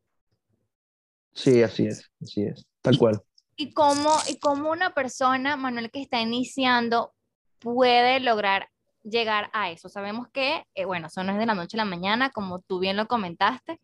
Sí, 1.32 1.62
así 1.62 1.86
es, 1.86 2.10
así 2.22 2.42
es, 2.42 2.64
tal 2.80 2.96
cual. 2.98 3.22
¿Y 3.56 3.72
cómo, 3.72 4.10
y 4.28 4.38
cómo 4.38 4.70
una 4.70 4.94
persona, 4.94 5.56
Manuel, 5.56 5.90
que 5.90 6.00
está 6.00 6.20
iniciando, 6.20 7.12
puede 7.58 8.20
lograr 8.20 8.68
llegar 9.02 9.50
a 9.52 9.70
eso? 9.70 9.88
Sabemos 9.88 10.28
que, 10.32 10.64
eh, 10.74 10.84
bueno, 10.84 11.08
eso 11.08 11.22
no 11.24 11.32
es 11.32 11.38
de 11.38 11.46
la 11.46 11.54
noche 11.54 11.76
a 11.76 11.78
la 11.78 11.84
mañana, 11.84 12.30
como 12.30 12.60
tú 12.60 12.78
bien 12.78 12.96
lo 12.96 13.06
comentaste, 13.06 13.80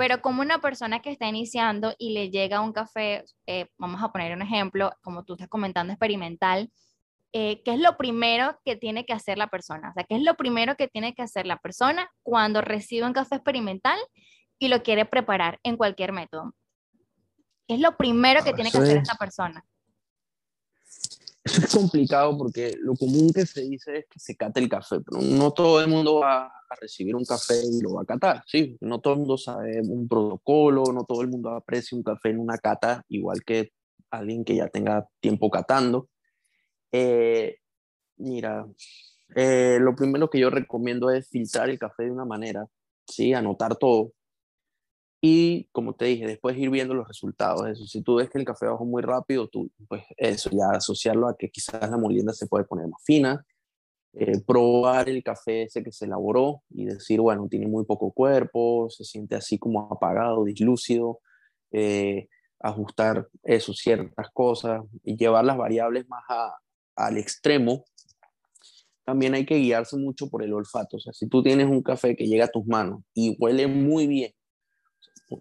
pero 0.00 0.22
como 0.22 0.40
una 0.40 0.62
persona 0.62 1.02
que 1.02 1.10
está 1.10 1.26
iniciando 1.26 1.94
y 1.98 2.14
le 2.14 2.30
llega 2.30 2.62
un 2.62 2.72
café, 2.72 3.22
eh, 3.46 3.66
vamos 3.76 4.02
a 4.02 4.10
poner 4.10 4.34
un 4.34 4.40
ejemplo, 4.40 4.90
como 5.02 5.24
tú 5.24 5.34
estás 5.34 5.48
comentando, 5.48 5.92
experimental, 5.92 6.72
eh, 7.34 7.60
¿qué 7.66 7.74
es 7.74 7.80
lo 7.80 7.98
primero 7.98 8.58
que 8.64 8.76
tiene 8.76 9.04
que 9.04 9.12
hacer 9.12 9.36
la 9.36 9.48
persona? 9.48 9.90
O 9.90 9.92
sea, 9.92 10.04
¿qué 10.04 10.16
es 10.16 10.22
lo 10.22 10.36
primero 10.36 10.74
que 10.76 10.88
tiene 10.88 11.14
que 11.14 11.20
hacer 11.20 11.44
la 11.44 11.58
persona 11.58 12.10
cuando 12.22 12.62
recibe 12.62 13.06
un 13.06 13.12
café 13.12 13.34
experimental 13.34 13.98
y 14.58 14.68
lo 14.68 14.82
quiere 14.82 15.04
preparar 15.04 15.60
en 15.64 15.76
cualquier 15.76 16.12
método? 16.12 16.54
¿Qué 17.68 17.74
es 17.74 17.80
lo 17.80 17.98
primero 17.98 18.42
que 18.42 18.54
tiene 18.54 18.70
que 18.70 18.78
hacer 18.78 18.96
esta 18.96 19.16
persona? 19.16 19.62
Eso 21.44 21.62
es 21.62 21.74
complicado 21.74 22.36
porque 22.36 22.74
lo 22.80 22.94
común 22.94 23.32
que 23.32 23.46
se 23.46 23.62
dice 23.62 23.98
es 23.98 24.06
que 24.10 24.20
se 24.20 24.36
cate 24.36 24.60
el 24.60 24.68
café, 24.68 25.00
pero 25.00 25.22
no 25.22 25.52
todo 25.52 25.80
el 25.80 25.88
mundo 25.88 26.20
va 26.20 26.46
a 26.46 26.74
recibir 26.80 27.16
un 27.16 27.24
café 27.24 27.54
y 27.64 27.80
lo 27.80 27.94
va 27.94 28.02
a 28.02 28.04
catar, 28.06 28.42
¿sí? 28.46 28.76
No 28.80 29.00
todo 29.00 29.14
el 29.14 29.20
mundo 29.20 29.38
sabe 29.38 29.80
un 29.80 30.06
protocolo, 30.06 30.84
no 30.92 31.04
todo 31.04 31.22
el 31.22 31.28
mundo 31.28 31.50
aprecia 31.50 31.96
un 31.96 32.04
café 32.04 32.30
en 32.30 32.40
una 32.40 32.58
cata, 32.58 33.04
igual 33.08 33.42
que 33.42 33.72
alguien 34.10 34.44
que 34.44 34.56
ya 34.56 34.68
tenga 34.68 35.08
tiempo 35.20 35.50
catando. 35.50 36.10
Eh, 36.92 37.56
mira, 38.16 38.66
eh, 39.34 39.78
lo 39.80 39.94
primero 39.94 40.28
que 40.28 40.40
yo 40.40 40.50
recomiendo 40.50 41.10
es 41.10 41.28
filtrar 41.28 41.70
el 41.70 41.78
café 41.78 42.04
de 42.04 42.10
una 42.10 42.24
manera, 42.26 42.66
¿sí? 43.06 43.32
Anotar 43.32 43.76
todo. 43.76 44.12
Y 45.20 45.64
como 45.72 45.94
te 45.94 46.06
dije, 46.06 46.26
después 46.26 46.56
ir 46.56 46.70
viendo 46.70 46.94
los 46.94 47.06
resultados. 47.06 47.68
Eso, 47.68 47.86
si 47.86 48.02
tú 48.02 48.16
ves 48.16 48.30
que 48.30 48.38
el 48.38 48.44
café 48.44 48.66
bajó 48.66 48.84
muy 48.86 49.02
rápido, 49.02 49.48
tú, 49.48 49.70
pues 49.88 50.04
eso, 50.16 50.50
ya 50.50 50.70
asociarlo 50.70 51.28
a 51.28 51.36
que 51.36 51.50
quizás 51.50 51.90
la 51.90 51.98
molienda 51.98 52.32
se 52.32 52.46
puede 52.46 52.64
poner 52.64 52.88
más 52.88 53.02
fina, 53.04 53.44
eh, 54.14 54.40
probar 54.46 55.08
el 55.08 55.22
café 55.22 55.64
ese 55.64 55.84
que 55.84 55.92
se 55.92 56.06
elaboró 56.06 56.62
y 56.70 56.86
decir, 56.86 57.20
bueno, 57.20 57.48
tiene 57.48 57.66
muy 57.66 57.84
poco 57.84 58.12
cuerpo, 58.12 58.88
se 58.90 59.04
siente 59.04 59.36
así 59.36 59.58
como 59.58 59.92
apagado, 59.92 60.44
dislúcido, 60.44 61.20
eh, 61.70 62.28
ajustar 62.58 63.28
eso, 63.42 63.74
ciertas 63.74 64.28
cosas 64.32 64.82
y 65.04 65.16
llevar 65.16 65.44
las 65.44 65.56
variables 65.58 66.08
más 66.08 66.22
al 66.96 67.18
extremo. 67.18 67.84
También 69.04 69.34
hay 69.34 69.44
que 69.44 69.56
guiarse 69.56 69.96
mucho 69.96 70.28
por 70.30 70.42
el 70.42 70.52
olfato. 70.54 70.96
O 70.96 71.00
sea, 71.00 71.12
si 71.12 71.28
tú 71.28 71.42
tienes 71.42 71.66
un 71.66 71.82
café 71.82 72.16
que 72.16 72.26
llega 72.26 72.46
a 72.46 72.50
tus 72.50 72.66
manos 72.66 73.02
y 73.14 73.36
huele 73.38 73.66
muy 73.66 74.06
bien, 74.06 74.32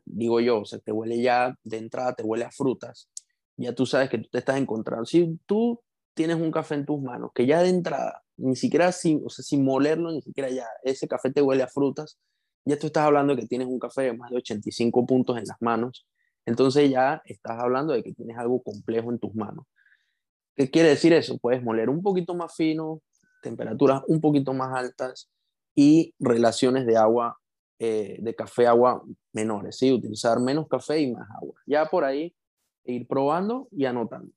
digo 0.05 0.39
yo, 0.39 0.61
o 0.61 0.65
sea, 0.65 0.79
te 0.79 0.91
huele 0.91 1.21
ya 1.21 1.55
de 1.63 1.77
entrada, 1.77 2.13
te 2.13 2.23
huele 2.23 2.45
a 2.45 2.51
frutas, 2.51 3.09
ya 3.57 3.73
tú 3.73 3.85
sabes 3.85 4.09
que 4.09 4.17
tú 4.17 4.29
te 4.31 4.39
estás 4.39 4.57
encontrando. 4.57 5.05
Si 5.05 5.39
tú 5.45 5.81
tienes 6.13 6.37
un 6.37 6.51
café 6.51 6.75
en 6.75 6.85
tus 6.85 7.01
manos 7.01 7.31
que 7.33 7.45
ya 7.45 7.61
de 7.61 7.69
entrada, 7.69 8.23
ni 8.37 8.55
siquiera 8.55 8.91
sin, 8.91 9.21
o 9.25 9.29
sea, 9.29 9.43
sin 9.43 9.63
molerlo, 9.63 10.11
ni 10.11 10.21
siquiera 10.21 10.49
ya 10.49 10.65
ese 10.83 11.07
café 11.07 11.31
te 11.31 11.41
huele 11.41 11.63
a 11.63 11.67
frutas, 11.67 12.17
ya 12.65 12.77
tú 12.77 12.87
estás 12.87 13.05
hablando 13.05 13.35
de 13.35 13.41
que 13.41 13.47
tienes 13.47 13.67
un 13.67 13.79
café 13.79 14.03
de 14.03 14.13
más 14.13 14.29
de 14.29 14.37
85 14.37 15.05
puntos 15.05 15.37
en 15.37 15.45
las 15.45 15.57
manos, 15.61 16.07
entonces 16.45 16.89
ya 16.89 17.21
estás 17.25 17.59
hablando 17.59 17.93
de 17.93 18.03
que 18.03 18.13
tienes 18.13 18.37
algo 18.37 18.61
complejo 18.61 19.11
en 19.11 19.19
tus 19.19 19.33
manos. 19.35 19.65
¿Qué 20.55 20.69
quiere 20.69 20.89
decir 20.89 21.13
eso? 21.13 21.37
Puedes 21.37 21.63
moler 21.63 21.89
un 21.89 22.01
poquito 22.01 22.35
más 22.35 22.55
fino, 22.55 23.01
temperaturas 23.41 24.01
un 24.07 24.19
poquito 24.19 24.53
más 24.53 24.75
altas 24.75 25.29
y 25.75 26.13
relaciones 26.19 26.85
de 26.85 26.97
agua 26.97 27.37
eh, 27.79 28.17
de 28.19 28.35
café 28.35 28.67
agua 28.67 29.01
menores, 29.31 29.77
¿sí? 29.77 29.91
utilizar 29.91 30.39
menos 30.39 30.67
café 30.67 30.99
y 30.99 31.13
más 31.13 31.27
agua. 31.41 31.55
Ya 31.65 31.85
por 31.85 32.03
ahí 32.03 32.35
ir 32.83 33.07
probando 33.07 33.69
y 33.71 33.85
anotando. 33.85 34.31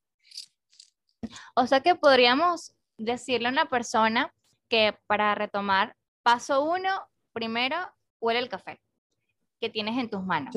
O 1.57 1.67
sea 1.67 1.81
que 1.81 1.95
podríamos 1.97 2.73
decirle 2.99 3.49
a 3.49 3.53
una 3.53 3.69
persona 3.69 4.33
que 4.69 4.97
para 5.07 5.35
retomar, 5.35 5.97
paso 6.23 6.65
uno, 6.65 6.89
primero 7.33 7.77
huele 8.21 8.39
el 8.39 8.49
café 8.49 8.81
que 9.61 9.71
tienes 9.71 9.99
en 9.99 10.09
tus 10.09 10.23
manos. 10.23 10.55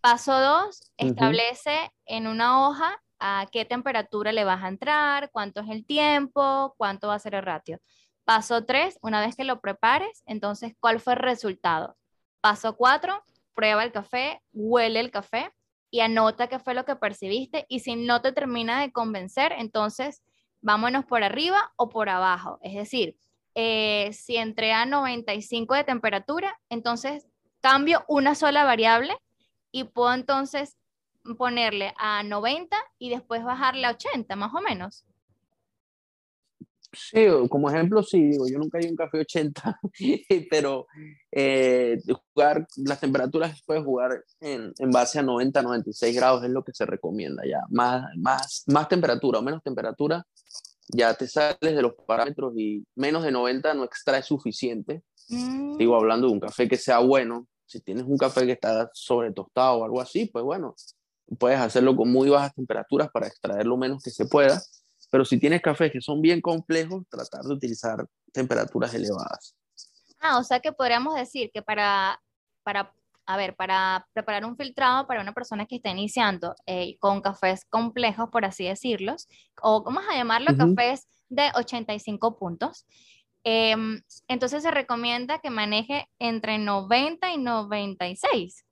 Paso 0.00 0.38
dos, 0.38 0.92
establece 0.96 1.90
en 2.06 2.26
una 2.26 2.66
hoja 2.66 3.02
a 3.18 3.46
qué 3.52 3.64
temperatura 3.64 4.32
le 4.32 4.44
vas 4.44 4.62
a 4.62 4.68
entrar, 4.68 5.30
cuánto 5.30 5.60
es 5.60 5.68
el 5.68 5.84
tiempo, 5.84 6.74
cuánto 6.78 7.08
va 7.08 7.14
a 7.14 7.18
ser 7.18 7.34
el 7.34 7.42
ratio. 7.42 7.78
Paso 8.24 8.64
tres, 8.64 8.98
una 9.02 9.20
vez 9.20 9.36
que 9.36 9.44
lo 9.44 9.60
prepares, 9.60 10.22
entonces, 10.24 10.74
¿cuál 10.80 11.00
fue 11.00 11.14
el 11.14 11.18
resultado? 11.18 11.96
Paso 12.40 12.76
cuatro, 12.76 13.22
prueba 13.54 13.84
el 13.84 13.92
café, 13.92 14.42
huele 14.52 15.00
el 15.00 15.10
café 15.10 15.52
y 15.90 16.00
anota 16.00 16.48
qué 16.48 16.58
fue 16.58 16.74
lo 16.74 16.84
que 16.84 16.96
percibiste 16.96 17.66
y 17.68 17.80
si 17.80 17.96
no 17.96 18.22
te 18.22 18.32
termina 18.32 18.80
de 18.80 18.92
convencer, 18.92 19.52
entonces 19.52 20.22
vámonos 20.60 21.04
por 21.04 21.22
arriba 21.22 21.72
o 21.76 21.88
por 21.88 22.08
abajo. 22.08 22.58
Es 22.62 22.74
decir, 22.74 23.16
eh, 23.54 24.10
si 24.12 24.36
entré 24.36 24.72
a 24.72 24.86
95 24.86 25.74
de 25.74 25.84
temperatura, 25.84 26.58
entonces 26.68 27.26
cambio 27.60 28.04
una 28.08 28.34
sola 28.34 28.64
variable 28.64 29.16
y 29.72 29.84
puedo 29.84 30.14
entonces 30.14 30.76
ponerle 31.36 31.92
a 31.98 32.22
90 32.22 32.76
y 32.98 33.10
después 33.10 33.44
bajarle 33.44 33.86
a 33.86 33.90
80, 33.90 34.36
más 34.36 34.54
o 34.54 34.60
menos. 34.60 35.04
Sí, 36.92 37.26
como 37.48 37.70
ejemplo, 37.70 38.02
sí, 38.02 38.20
digo, 38.20 38.48
yo 38.48 38.58
nunca 38.58 38.78
hay 38.78 38.88
un 38.88 38.96
café 38.96 39.20
80, 39.20 39.80
pero 40.50 40.86
eh, 41.30 41.98
jugar 42.34 42.66
las 42.76 43.00
temperaturas 43.00 43.62
puedes 43.64 43.84
jugar 43.84 44.24
en, 44.40 44.72
en, 44.76 44.90
base 44.90 45.20
a 45.20 45.22
90, 45.22 45.62
96 45.62 46.16
grados 46.16 46.44
es 46.44 46.50
lo 46.50 46.64
que 46.64 46.72
se 46.72 46.86
recomienda 46.86 47.44
ya. 47.46 47.60
Más, 47.70 48.06
más, 48.16 48.64
más 48.66 48.88
temperatura 48.88 49.38
o 49.38 49.42
menos 49.42 49.62
temperatura, 49.62 50.26
ya 50.88 51.14
te 51.14 51.28
sales 51.28 51.58
de 51.60 51.82
los 51.82 51.94
parámetros 51.94 52.54
y 52.56 52.84
menos 52.96 53.22
de 53.22 53.30
90 53.30 53.74
no 53.74 53.84
extrae 53.84 54.22
suficiente. 54.22 55.02
Mm. 55.28 55.76
Digo, 55.76 55.94
hablando 55.94 56.26
de 56.26 56.32
un 56.32 56.40
café 56.40 56.68
que 56.68 56.76
sea 56.76 56.98
bueno, 56.98 57.46
si 57.66 57.80
tienes 57.80 58.04
un 58.04 58.16
café 58.16 58.46
que 58.46 58.52
está 58.52 58.90
sobre 58.92 59.32
tostado 59.32 59.78
o 59.78 59.84
algo 59.84 60.00
así, 60.00 60.26
pues 60.26 60.44
bueno, 60.44 60.74
puedes 61.38 61.60
hacerlo 61.60 61.94
con 61.94 62.10
muy 62.10 62.28
bajas 62.28 62.52
temperaturas 62.54 63.08
para 63.12 63.28
extraer 63.28 63.64
lo 63.64 63.76
menos 63.76 64.02
que 64.02 64.10
se 64.10 64.26
pueda 64.26 64.60
pero 65.10 65.24
si 65.24 65.38
tienes 65.38 65.60
cafés 65.60 65.92
que 65.92 66.00
son 66.00 66.20
bien 66.22 66.40
complejos, 66.40 67.04
tratar 67.08 67.42
de 67.42 67.54
utilizar 67.54 68.06
temperaturas 68.32 68.94
elevadas. 68.94 69.56
Ah, 70.20 70.38
o 70.38 70.44
sea 70.44 70.60
que 70.60 70.72
podríamos 70.72 71.14
decir 71.14 71.50
que 71.52 71.62
para, 71.62 72.20
para 72.62 72.92
a 73.30 73.36
ver, 73.36 73.54
para 73.54 74.06
preparar 74.12 74.44
un 74.44 74.56
filtrado 74.56 75.06
para 75.06 75.20
una 75.20 75.32
persona 75.32 75.66
que 75.66 75.76
está 75.76 75.90
iniciando 75.90 76.56
eh, 76.66 76.96
con 76.98 77.20
cafés 77.20 77.64
complejos, 77.64 78.28
por 78.30 78.44
así 78.44 78.64
decirlos, 78.64 79.28
o 79.62 79.82
vamos 79.84 80.04
a 80.10 80.16
llamarlo 80.16 80.56
cafés 80.56 81.06
de 81.28 81.50
85 81.54 82.38
puntos, 82.38 82.86
em, 83.44 84.02
entonces 84.26 84.64
se 84.64 84.70
recomienda 84.72 85.38
que 85.38 85.48
maneje 85.48 86.08
entre 86.18 86.58
90 86.58 87.32
y 87.32 87.38
96. 87.38 88.64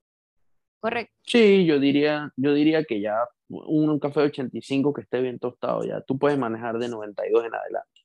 Correcto. 0.80 1.14
Sí, 1.24 1.64
yo 1.64 1.78
diría, 1.78 2.32
yo 2.36 2.52
diría 2.52 2.82
que 2.82 3.00
ya 3.00 3.16
un, 3.48 3.98
café 3.98 4.20
de 4.20 4.26
85 4.26 4.92
que 4.92 5.00
esté 5.02 5.20
bien 5.20 5.38
tostado, 5.38 5.82
ya 5.84 6.00
tú 6.02 6.18
puedes 6.18 6.38
manejar 6.38 6.78
de 6.78 6.88
92 6.88 7.44
en 7.44 7.54
adelante. 7.54 8.00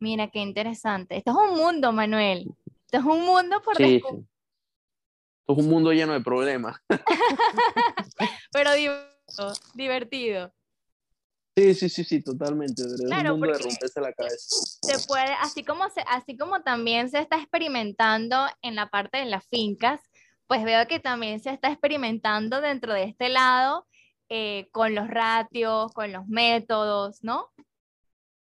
Mira, 0.00 0.28
qué 0.28 0.40
interesante. 0.40 1.16
Esto 1.16 1.30
es 1.30 1.50
un 1.50 1.58
mundo, 1.58 1.92
Manuel. 1.92 2.46
Esto 2.86 2.98
es 2.98 3.04
un 3.04 3.24
mundo 3.24 3.62
por 3.62 3.76
sí, 3.76 3.84
sí. 3.84 4.02
Esto 4.06 5.52
es 5.52 5.58
un 5.58 5.68
mundo 5.68 5.92
lleno 5.92 6.12
de 6.12 6.20
problemas. 6.20 6.76
Pero 8.52 8.72
divertido, 8.74 9.52
divertido. 9.74 10.54
Sí, 11.56 11.74
sí, 11.74 11.88
sí, 11.88 12.04
sí, 12.04 12.22
totalmente. 12.22 12.82
Claro, 13.06 13.34
un 13.34 13.40
mundo 13.40 13.56
de 13.56 13.62
romperse 13.62 14.00
la 14.00 14.12
cabeza. 14.12 14.36
Se 14.82 15.06
puede, 15.06 15.32
así 15.40 15.64
como, 15.64 15.88
se, 15.90 16.02
así 16.08 16.36
como 16.36 16.62
también 16.62 17.08
se 17.10 17.20
está 17.20 17.36
experimentando 17.36 18.46
en 18.60 18.74
la 18.74 18.88
parte 18.88 19.18
de 19.18 19.26
las 19.26 19.46
fincas, 19.46 20.00
pues 20.48 20.64
veo 20.64 20.86
que 20.88 20.98
también 20.98 21.40
se 21.40 21.50
está 21.50 21.70
experimentando 21.70 22.60
dentro 22.60 22.92
de 22.92 23.04
este 23.04 23.28
lado 23.28 23.86
eh, 24.28 24.68
con 24.72 24.94
los 24.94 25.08
ratios, 25.08 25.92
con 25.92 26.12
los 26.12 26.26
métodos, 26.26 27.22
¿no? 27.22 27.50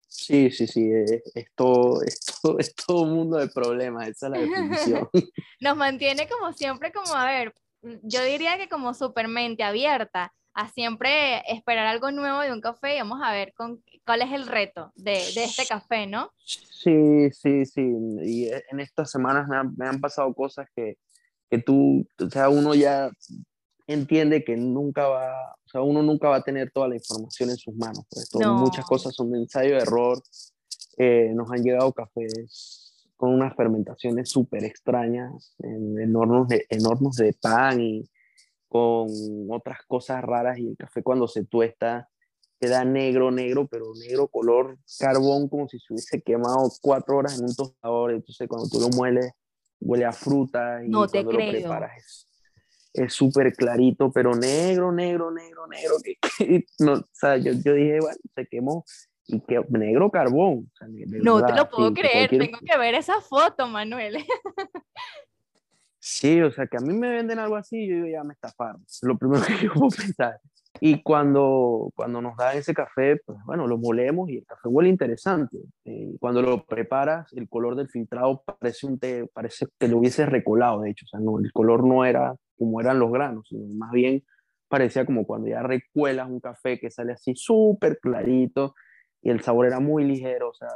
Sí, 0.08 0.50
sí, 0.50 0.68
sí, 0.68 0.90
es, 0.92 1.24
todo, 1.56 2.02
es, 2.02 2.76
todo, 2.76 3.02
un 3.04 3.14
mundo 3.14 3.38
de 3.38 3.48
problemas, 3.48 4.08
esa 4.08 4.28
es 4.28 4.32
la 4.32 4.40
definición. 4.40 5.10
Nos 5.60 5.78
mantiene 5.78 6.28
como 6.28 6.54
siempre, 6.54 6.92
como, 6.92 7.14
a 7.14 7.26
ver, 7.26 7.54
yo 7.82 8.24
diría 8.24 8.58
que 8.58 8.70
como 8.70 8.94
supermente 8.94 9.64
abierta 9.64 10.34
a 10.54 10.70
siempre 10.70 11.44
esperar 11.52 11.86
algo 11.86 12.12
nuevo 12.12 12.40
de 12.40 12.54
un 12.54 12.62
café 12.62 12.96
y 12.96 13.00
vamos 13.00 13.20
a 13.22 13.34
ver 13.34 13.54
con, 13.54 13.84
cuál 14.06 14.22
es 14.22 14.32
el 14.32 14.48
reto 14.48 14.94
de, 14.96 15.12
de 15.12 15.44
este 15.44 15.66
café, 15.66 16.08
¿no? 16.08 16.32
Sí, 16.46 17.30
sí, 17.32 17.66
sí, 17.66 17.82
y 18.24 18.48
en 18.48 18.80
estas 18.80 19.12
semanas 19.12 19.48
me 19.50 19.58
han, 19.58 19.76
me 19.76 19.86
han 19.86 20.00
pasado 20.00 20.34
cosas 20.34 20.68
que, 20.74 20.98
que 21.50 21.58
tú, 21.58 22.08
o 22.20 22.30
sea, 22.30 22.50
uno 22.50 22.74
ya 22.74 23.12
entiende 23.88 24.44
que 24.44 24.56
nunca 24.56 25.08
va, 25.08 25.34
o 25.66 25.70
sea, 25.70 25.82
uno 25.82 26.04
nunca 26.04 26.30
va 26.30 26.38
a 26.38 26.44
tener 26.44 26.72
toda 26.72 26.88
la 26.88 26.96
información 26.96 27.50
en 27.50 27.58
sus 27.58 27.76
manos. 27.76 28.06
Pues, 28.10 28.30
Muchas 28.46 28.86
cosas 28.86 29.16
son 29.16 29.32
de 29.32 29.40
ensayo 29.40 29.76
de 29.76 29.82
error. 29.82 30.22
Eh, 30.98 31.32
nos 31.34 31.52
han 31.52 31.64
llegado 31.64 31.92
cafés 31.92 32.94
con 33.18 33.34
unas 33.34 33.56
fermentaciones 33.56 34.30
súper 34.30 34.64
extrañas 34.64 35.56
en, 35.60 36.16
hornos 36.16 36.48
de, 36.48 36.66
en 36.70 36.86
hornos 36.86 37.16
de 37.16 37.34
pan 37.34 37.82
y 37.82 38.10
con 38.68 39.08
otras 39.50 39.80
cosas 39.88 40.22
raras 40.24 40.60
y 40.60 40.68
el 40.68 40.78
café 40.78 41.02
cuando 41.02 41.28
se 41.28 41.46
tuesta 41.46 42.10
queda 42.60 42.86
negro, 42.86 43.32
negro, 43.32 43.68
pero 43.68 43.86
negro 43.96 44.28
color 44.28 44.78
carbón 45.00 45.50
como 45.50 45.68
si 45.68 45.80
se 45.80 45.94
hubiese 45.94 46.22
quemado 46.22 46.70
cuatro 46.82 47.18
horas 47.18 47.40
en 47.40 47.46
un 47.46 47.56
tostador. 47.56 48.12
Entonces 48.12 48.48
cuando 48.48 48.70
tú 48.70 48.80
lo 48.80 48.90
mueles 48.90 49.32
huele 49.80 50.06
a 50.06 50.12
fruta 50.12 50.84
y 50.84 50.90
no 50.90 51.08
te 51.08 51.24
cuando 51.24 51.44
lo 51.44 51.52
preparas 51.52 52.25
es 52.96 53.14
súper 53.14 53.54
clarito, 53.54 54.12
pero 54.12 54.36
negro, 54.36 54.92
negro, 54.92 55.32
negro, 55.32 55.68
negro. 55.68 55.96
Que, 56.38 56.66
no, 56.80 56.94
o 56.94 57.08
sea, 57.12 57.38
yo, 57.38 57.54
yo, 57.54 57.74
dije, 57.74 58.00
bueno, 58.00 58.18
se 58.34 58.48
quemó 58.48 58.84
y 59.28 59.40
que 59.42 59.60
negro 59.70 60.12
carbón. 60.12 60.70
no 61.22 61.46
te 61.46 61.54
lo 61.54 61.70
puedo 61.70 61.94
creer, 61.94 62.30
tengo 62.30 62.60
que 62.60 62.78
ver 62.78 62.96
esa 62.96 63.22
foto, 63.22 63.68
Manuel. 63.68 64.18
sí, 66.00 66.42
o 66.42 66.52
sea, 66.52 66.68
que 66.68 66.78
a 66.78 66.82
mí 66.82 66.94
me 66.94 67.10
venden 67.10 67.40
algo 67.40 67.56
así, 67.56 67.88
yo 67.88 67.96
digo, 67.96 68.08
ya 68.08 68.24
me 68.24 68.34
estafaron. 68.34 68.86
Lo 69.02 69.18
primero 69.18 69.44
que 69.48 69.66
yo 69.66 69.74
puedo 69.74 69.90
pensar. 69.90 70.40
Y 70.82 71.02
cuando, 71.04 71.90
cuando 71.96 72.22
nos 72.22 72.36
dan 72.36 72.58
ese 72.58 72.74
café, 72.74 73.22
pues 73.26 73.38
bueno, 73.46 73.66
lo 73.66 73.78
molemos 73.78 74.30
y 74.30 74.38
el 74.38 74.46
café 74.46 74.68
huele 74.68 74.90
interesante. 74.90 75.58
Eh, 75.86 76.16
cuando 76.20 76.42
lo 76.42 76.66
preparas, 76.66 77.32
el 77.34 77.48
color 77.48 77.76
del 77.76 77.88
filtrado 77.88 78.44
parece, 78.44 78.86
un 78.86 79.00
té, 79.00 79.26
parece 79.34 79.68
que 79.80 79.88
lo 79.88 80.00
hubiese 80.00 80.26
recolado, 80.26 80.82
de 80.82 80.92
hecho. 80.92 81.06
O 81.06 81.08
sea, 81.08 81.20
no, 81.22 81.40
el 81.40 81.52
color 81.54 81.86
no 81.86 82.04
era 82.04 82.36
como 82.58 82.82
eran 82.82 83.00
los 83.00 83.12
granos, 83.12 83.48
sino 83.50 83.66
más 83.76 83.92
bien 83.92 84.24
parecía 84.68 85.06
como 85.06 85.26
cuando 85.26 85.48
ya 85.48 85.62
recuelas 85.62 86.30
un 86.30 86.40
café 86.40 86.80
que 86.80 86.90
sale 86.90 87.14
así 87.14 87.34
súper 87.36 88.00
clarito 88.00 88.76
y 89.22 89.30
el 89.30 89.42
sabor 89.42 89.68
era 89.68 89.80
muy 89.80 90.04
ligero, 90.04 90.50
o 90.50 90.54
sea, 90.54 90.70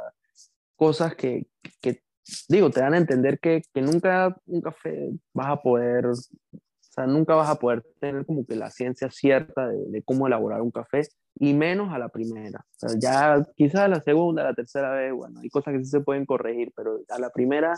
cosas 0.76 1.14
que, 1.14 1.46
que 1.80 2.02
digo, 2.48 2.70
te 2.70 2.80
dan 2.80 2.94
a 2.94 2.98
entender 2.98 3.38
que, 3.38 3.62
que, 3.72 3.82
nunca 3.82 4.36
un 4.46 4.60
café 4.60 5.10
vas 5.34 5.48
a 5.48 5.62
poder 5.62 6.06
O 6.06 6.14
sea, 6.78 7.06
nunca 7.06 7.34
vas 7.34 7.48
a 7.48 7.56
poder 7.56 7.84
tener 8.00 8.26
como 8.26 8.44
que 8.44 8.56
la 8.56 8.70
ciencia 8.70 9.10
cierta 9.10 9.68
de, 9.68 10.02
cómo 10.02 10.26
elaborar 10.26 10.62
un 10.62 10.70
café, 10.70 11.02
y 11.38 11.54
menos 11.54 11.92
a 11.92 11.98
la 11.98 12.08
primera. 12.08 12.64
O 12.82 12.88
ya 13.00 13.46
quizás 13.56 13.82
a 13.82 13.88
la 13.88 14.00
segunda, 14.00 14.42
a 14.42 14.46
la 14.46 14.54
tercera 14.54 14.90
vez, 14.92 15.12
bueno, 15.12 15.40
hay 15.40 15.48
cosas 15.48 15.74
que 15.74 15.84
sí 15.84 15.90
se 15.90 16.00
pueden 16.00 16.26
corregir, 16.26 16.72
pero 16.76 17.00
a 17.08 17.18
la 17.18 17.30
primera 17.30 17.74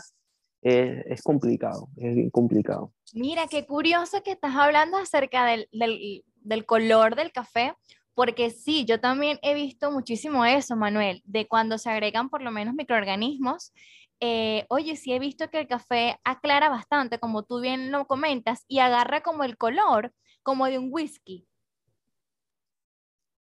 es, 0.63 1.05
es 1.05 1.21
complicado, 1.21 1.89
es 1.97 2.31
complicado. 2.31 2.93
Mira, 3.13 3.47
qué 3.47 3.65
curioso 3.65 4.23
que 4.23 4.31
estás 4.31 4.55
hablando 4.55 4.97
acerca 4.97 5.45
del, 5.45 5.67
del, 5.71 6.23
del 6.41 6.65
color 6.65 7.15
del 7.15 7.31
café, 7.31 7.73
porque 8.13 8.49
sí, 8.49 8.85
yo 8.85 8.99
también 8.99 9.39
he 9.41 9.53
visto 9.53 9.91
muchísimo 9.91 10.45
eso, 10.45 10.75
Manuel, 10.75 11.21
de 11.25 11.47
cuando 11.47 11.77
se 11.77 11.89
agregan 11.89 12.29
por 12.29 12.41
lo 12.41 12.51
menos 12.51 12.75
microorganismos 12.75 13.73
eh, 14.25 14.65
oye, 14.69 14.95
sí 14.95 15.11
he 15.11 15.19
visto 15.19 15.49
que 15.49 15.59
el 15.59 15.67
café 15.67 16.17
aclara 16.23 16.69
bastante, 16.69 17.19
como 17.19 17.43
tú 17.43 17.59
bien 17.59 17.91
lo 17.91 18.07
comentas, 18.07 18.63
y 18.69 18.79
agarra 18.79 19.21
como 19.21 19.43
el 19.43 19.57
color, 19.57 20.13
como 20.43 20.65
de 20.67 20.79
un 20.79 20.87
whisky. 20.91 21.45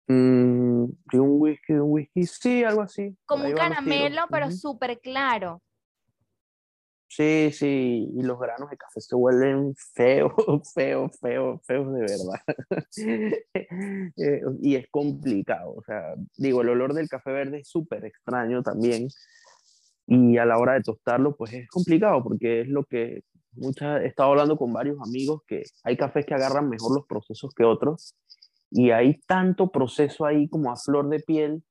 Mm, 0.08 0.86
de 1.12 1.20
un 1.20 1.42
whisky, 1.42 1.74
de 1.74 1.82
un 1.82 1.92
whisky, 1.92 2.26
sí, 2.26 2.64
algo 2.64 2.82
así. 2.82 3.16
Como 3.26 3.46
un 3.46 3.54
caramelo, 3.54 4.24
pero 4.32 4.50
súper 4.50 5.00
claro. 5.00 5.62
Sí, 7.16 7.52
sí, 7.52 8.10
y 8.12 8.24
los 8.24 8.40
granos 8.40 8.72
de 8.72 8.78
café 8.78 9.00
se 9.00 9.16
vuelven 9.16 9.76
feos, 9.94 10.34
feos, 10.74 11.12
feos, 11.22 11.62
feos 11.64 11.94
de 11.94 12.02
verdad. 12.02 12.42
Eh, 14.16 14.42
y 14.62 14.76
es 14.76 14.88
complicado, 14.90 15.76
o 15.76 15.84
sea, 15.84 16.16
digo, 16.38 16.62
el 16.62 16.70
olor 16.70 16.94
del 16.94 17.10
café 17.10 17.32
verde 17.32 17.60
es 17.60 17.68
súper 17.68 18.06
extraño 18.06 18.64
también 18.64 19.08
y 20.08 20.38
a 20.38 20.46
la 20.46 20.58
hora 20.58 20.74
de 20.74 20.82
tostarlo, 20.82 21.36
pues 21.36 21.54
es 21.54 21.68
complicado 21.70 22.24
porque 22.24 22.62
es 22.62 22.68
lo 22.68 22.84
que 22.86 23.22
muchas, 23.54 24.02
he 24.02 24.08
estado 24.08 24.32
hablando 24.32 24.58
con 24.58 24.74
varios 24.74 24.98
amigos 25.02 25.42
que 25.48 25.64
hay 25.84 25.98
cafés 25.98 26.26
que 26.26 26.34
agarran 26.34 26.70
mejor 26.70 26.96
los 26.96 27.06
procesos 27.06 27.54
que 27.56 27.64
otros 27.64 28.16
y 28.72 28.92
hay 28.92 29.20
tanto 29.28 29.72
proceso 29.72 30.26
ahí 30.26 30.48
como 30.50 30.72
a 30.72 30.78
flor 30.78 31.10
de 31.10 31.20
piel 31.20 31.64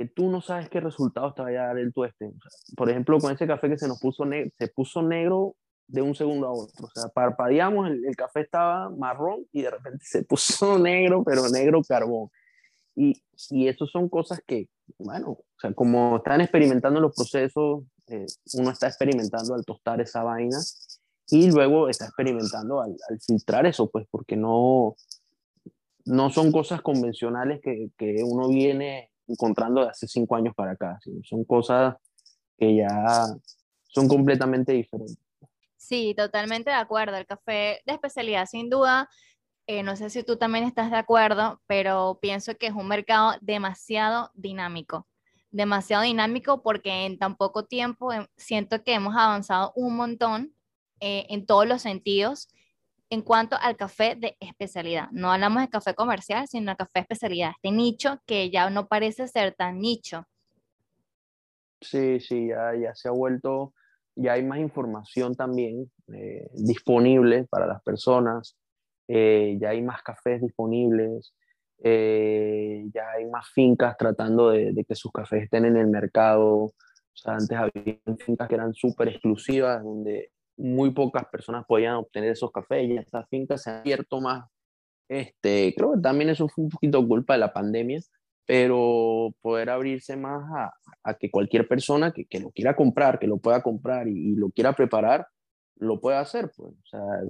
que 0.00 0.06
tú 0.06 0.30
no 0.30 0.40
sabes 0.40 0.70
qué 0.70 0.80
resultados 0.80 1.34
te 1.34 1.42
vaya 1.42 1.64
a 1.64 1.66
dar 1.66 1.78
el 1.78 1.92
tueste. 1.92 2.32
por 2.74 2.88
ejemplo, 2.88 3.18
con 3.18 3.34
ese 3.34 3.46
café 3.46 3.68
que 3.68 3.76
se 3.76 3.86
nos 3.86 4.00
puso, 4.00 4.24
se 4.58 4.68
puso 4.68 5.02
negro 5.02 5.56
de 5.86 6.00
un 6.00 6.14
segundo 6.14 6.46
a 6.46 6.52
otro. 6.52 6.86
O 6.86 6.88
sea, 6.88 7.10
parpadeamos, 7.10 7.86
el, 7.86 8.06
el 8.06 8.16
café 8.16 8.40
estaba 8.40 8.88
marrón 8.88 9.44
y 9.52 9.60
de 9.60 9.70
repente 9.70 10.02
se 10.08 10.22
puso 10.24 10.78
negro, 10.78 11.22
pero 11.22 11.46
negro 11.50 11.82
carbón. 11.86 12.30
Y, 12.96 13.22
y 13.50 13.68
eso 13.68 13.86
son 13.86 14.08
cosas 14.08 14.40
que, 14.46 14.70
bueno, 14.96 15.32
o 15.32 15.44
sea, 15.60 15.74
como 15.74 16.16
están 16.16 16.40
experimentando 16.40 16.98
los 16.98 17.14
procesos, 17.14 17.84
eh, 18.06 18.24
uno 18.54 18.70
está 18.70 18.86
experimentando 18.86 19.54
al 19.54 19.66
tostar 19.66 20.00
esa 20.00 20.22
vaina 20.22 20.56
y 21.28 21.50
luego 21.50 21.90
está 21.90 22.06
experimentando 22.06 22.80
al, 22.80 22.96
al, 23.10 23.20
filtrar 23.20 23.66
eso, 23.66 23.90
pues 23.90 24.06
porque 24.10 24.34
no, 24.34 24.96
no 26.06 26.30
son 26.30 26.52
cosas 26.52 26.80
convencionales 26.80 27.60
que, 27.60 27.90
que 27.98 28.22
uno 28.24 28.48
viene 28.48 29.09
encontrando 29.30 29.82
de 29.82 29.90
hace 29.90 30.06
cinco 30.06 30.36
años 30.36 30.54
para 30.54 30.72
acá, 30.72 30.98
sino 31.02 31.22
son 31.24 31.44
cosas 31.44 31.96
que 32.58 32.76
ya 32.76 33.26
son 33.86 34.08
completamente 34.08 34.72
diferentes. 34.72 35.18
Sí, 35.76 36.14
totalmente 36.14 36.70
de 36.70 36.76
acuerdo. 36.76 37.16
El 37.16 37.26
café 37.26 37.80
de 37.86 37.92
especialidad, 37.92 38.46
sin 38.46 38.68
duda, 38.68 39.08
eh, 39.66 39.82
no 39.82 39.96
sé 39.96 40.10
si 40.10 40.22
tú 40.22 40.36
también 40.36 40.64
estás 40.64 40.90
de 40.90 40.96
acuerdo, 40.96 41.60
pero 41.66 42.18
pienso 42.20 42.56
que 42.56 42.66
es 42.66 42.74
un 42.74 42.88
mercado 42.88 43.34
demasiado 43.40 44.30
dinámico, 44.34 45.06
demasiado 45.50 46.02
dinámico 46.02 46.62
porque 46.62 47.06
en 47.06 47.18
tan 47.18 47.36
poco 47.36 47.64
tiempo 47.64 48.12
em, 48.12 48.26
siento 48.36 48.82
que 48.82 48.94
hemos 48.94 49.14
avanzado 49.16 49.72
un 49.76 49.96
montón 49.96 50.54
eh, 51.00 51.26
en 51.30 51.46
todos 51.46 51.66
los 51.66 51.82
sentidos 51.82 52.48
en 53.10 53.22
cuanto 53.22 53.56
al 53.60 53.76
café 53.76 54.14
de 54.14 54.36
especialidad. 54.40 55.08
No 55.10 55.32
hablamos 55.32 55.62
de 55.62 55.68
café 55.68 55.94
comercial, 55.94 56.46
sino 56.48 56.70
de 56.70 56.76
café 56.76 56.90
de 56.94 57.00
especialidad, 57.00 57.50
este 57.56 57.74
nicho 57.76 58.20
que 58.24 58.50
ya 58.50 58.70
no 58.70 58.86
parece 58.86 59.26
ser 59.26 59.54
tan 59.54 59.80
nicho. 59.80 60.24
Sí, 61.80 62.20
sí, 62.20 62.48
ya, 62.48 62.74
ya 62.74 62.94
se 62.94 63.08
ha 63.08 63.12
vuelto, 63.12 63.74
ya 64.14 64.34
hay 64.34 64.44
más 64.44 64.58
información 64.58 65.34
también 65.34 65.90
eh, 66.12 66.48
disponible 66.54 67.46
para 67.50 67.66
las 67.66 67.82
personas. 67.82 68.56
Eh, 69.08 69.58
ya 69.60 69.70
hay 69.70 69.82
más 69.82 70.02
cafés 70.02 70.40
disponibles, 70.40 71.34
eh, 71.82 72.84
ya 72.94 73.10
hay 73.16 73.26
más 73.26 73.48
fincas 73.48 73.96
tratando 73.96 74.50
de, 74.50 74.84
que 74.86 74.94
sus 74.94 75.10
cafés 75.10 75.44
estén 75.44 75.64
en 75.64 75.76
el 75.76 75.88
mercado. 75.88 76.48
O 76.56 76.74
sea, 77.14 77.34
antes 77.34 77.58
había 77.58 77.98
fincas 78.18 78.48
que 78.48 78.54
eran 78.54 78.72
súper 78.72 79.08
exclusivas, 79.08 79.82
donde 79.82 80.30
muy 80.60 80.90
pocas 80.92 81.24
personas 81.26 81.64
podían 81.66 81.96
obtener 81.96 82.30
esos 82.30 82.52
cafés 82.52 82.88
y 82.88 82.96
estas 82.96 83.28
fincas 83.28 83.62
se 83.62 83.70
han 83.70 83.80
abierto 83.80 84.20
más. 84.20 84.44
Este, 85.08 85.74
creo 85.76 85.94
que 85.94 86.00
también 86.00 86.30
eso 86.30 86.48
fue 86.48 86.64
un 86.64 86.70
poquito 86.70 87.06
culpa 87.06 87.32
de 87.32 87.40
la 87.40 87.52
pandemia, 87.52 88.00
pero 88.46 89.34
poder 89.40 89.70
abrirse 89.70 90.16
más 90.16 90.42
a, 90.54 90.72
a 91.02 91.14
que 91.14 91.30
cualquier 91.30 91.66
persona 91.66 92.12
que, 92.12 92.26
que, 92.26 92.40
lo 92.40 92.50
quiera 92.50 92.76
comprar, 92.76 93.18
que 93.18 93.26
lo 93.26 93.38
pueda 93.38 93.62
comprar 93.62 94.08
y, 94.08 94.36
lo 94.36 94.50
quiera 94.50 94.72
preparar, 94.74 95.26
lo 95.76 96.00
puede 96.00 96.18
hacer, 96.18 96.50
pues. 96.56 96.74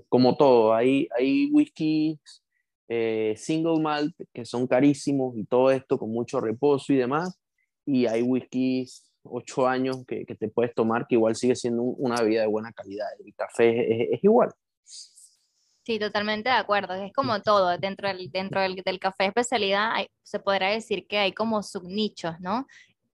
Como 0.09 0.37
todo, 0.37 0.75
hay, 0.75 1.09
hay 1.17 1.49
whiskies 1.53 2.43
eh, 2.89 3.35
single 3.37 3.81
malt 3.81 4.15
que 4.35 4.45
son 4.45 4.67
carísimos 4.67 5.37
y 5.37 5.45
todo 5.45 5.71
esto 5.71 5.99
con 5.99 6.11
mucho 6.11 6.41
reposo 6.41 6.93
y 6.93 6.97
demás, 6.97 7.39
y 7.87 8.07
hay 8.07 8.23
whiskies 8.23 9.10
ocho 9.23 9.67
años 9.67 10.05
que, 10.07 10.25
que 10.25 10.35
te 10.35 10.49
puedes 10.49 10.75
tomar 10.75 11.07
que 11.07 11.17
igual 11.17 11.37
sigue 11.37 11.57
siendo 11.57 11.83
una 11.83 12.21
bebida 12.21 12.43
de 12.43 12.47
buena 12.47 12.73
calidad. 12.73 13.07
El 13.25 13.35
café 13.35 14.03
es, 14.03 14.09
es, 14.13 14.25
igual. 14.25 14.51
Sí, 14.85 15.99
totalmente 15.99 16.49
de 16.49 16.57
acuerdo. 16.57 16.95
Es 16.95 17.13
como 17.13 17.41
todo. 17.43 17.77
Dentro 17.79 18.09
del, 18.09 18.31
dentro 18.31 18.61
del, 18.61 18.77
del 18.77 18.99
café 18.99 19.27
especialidad 19.27 19.93
hay, 19.93 20.09
se 20.23 20.39
podrá 20.39 20.71
decir 20.71 21.07
que 21.07 21.19
hay 21.19 21.33
como 21.33 21.63
subnichos, 21.63 22.39
¿no? 22.41 22.67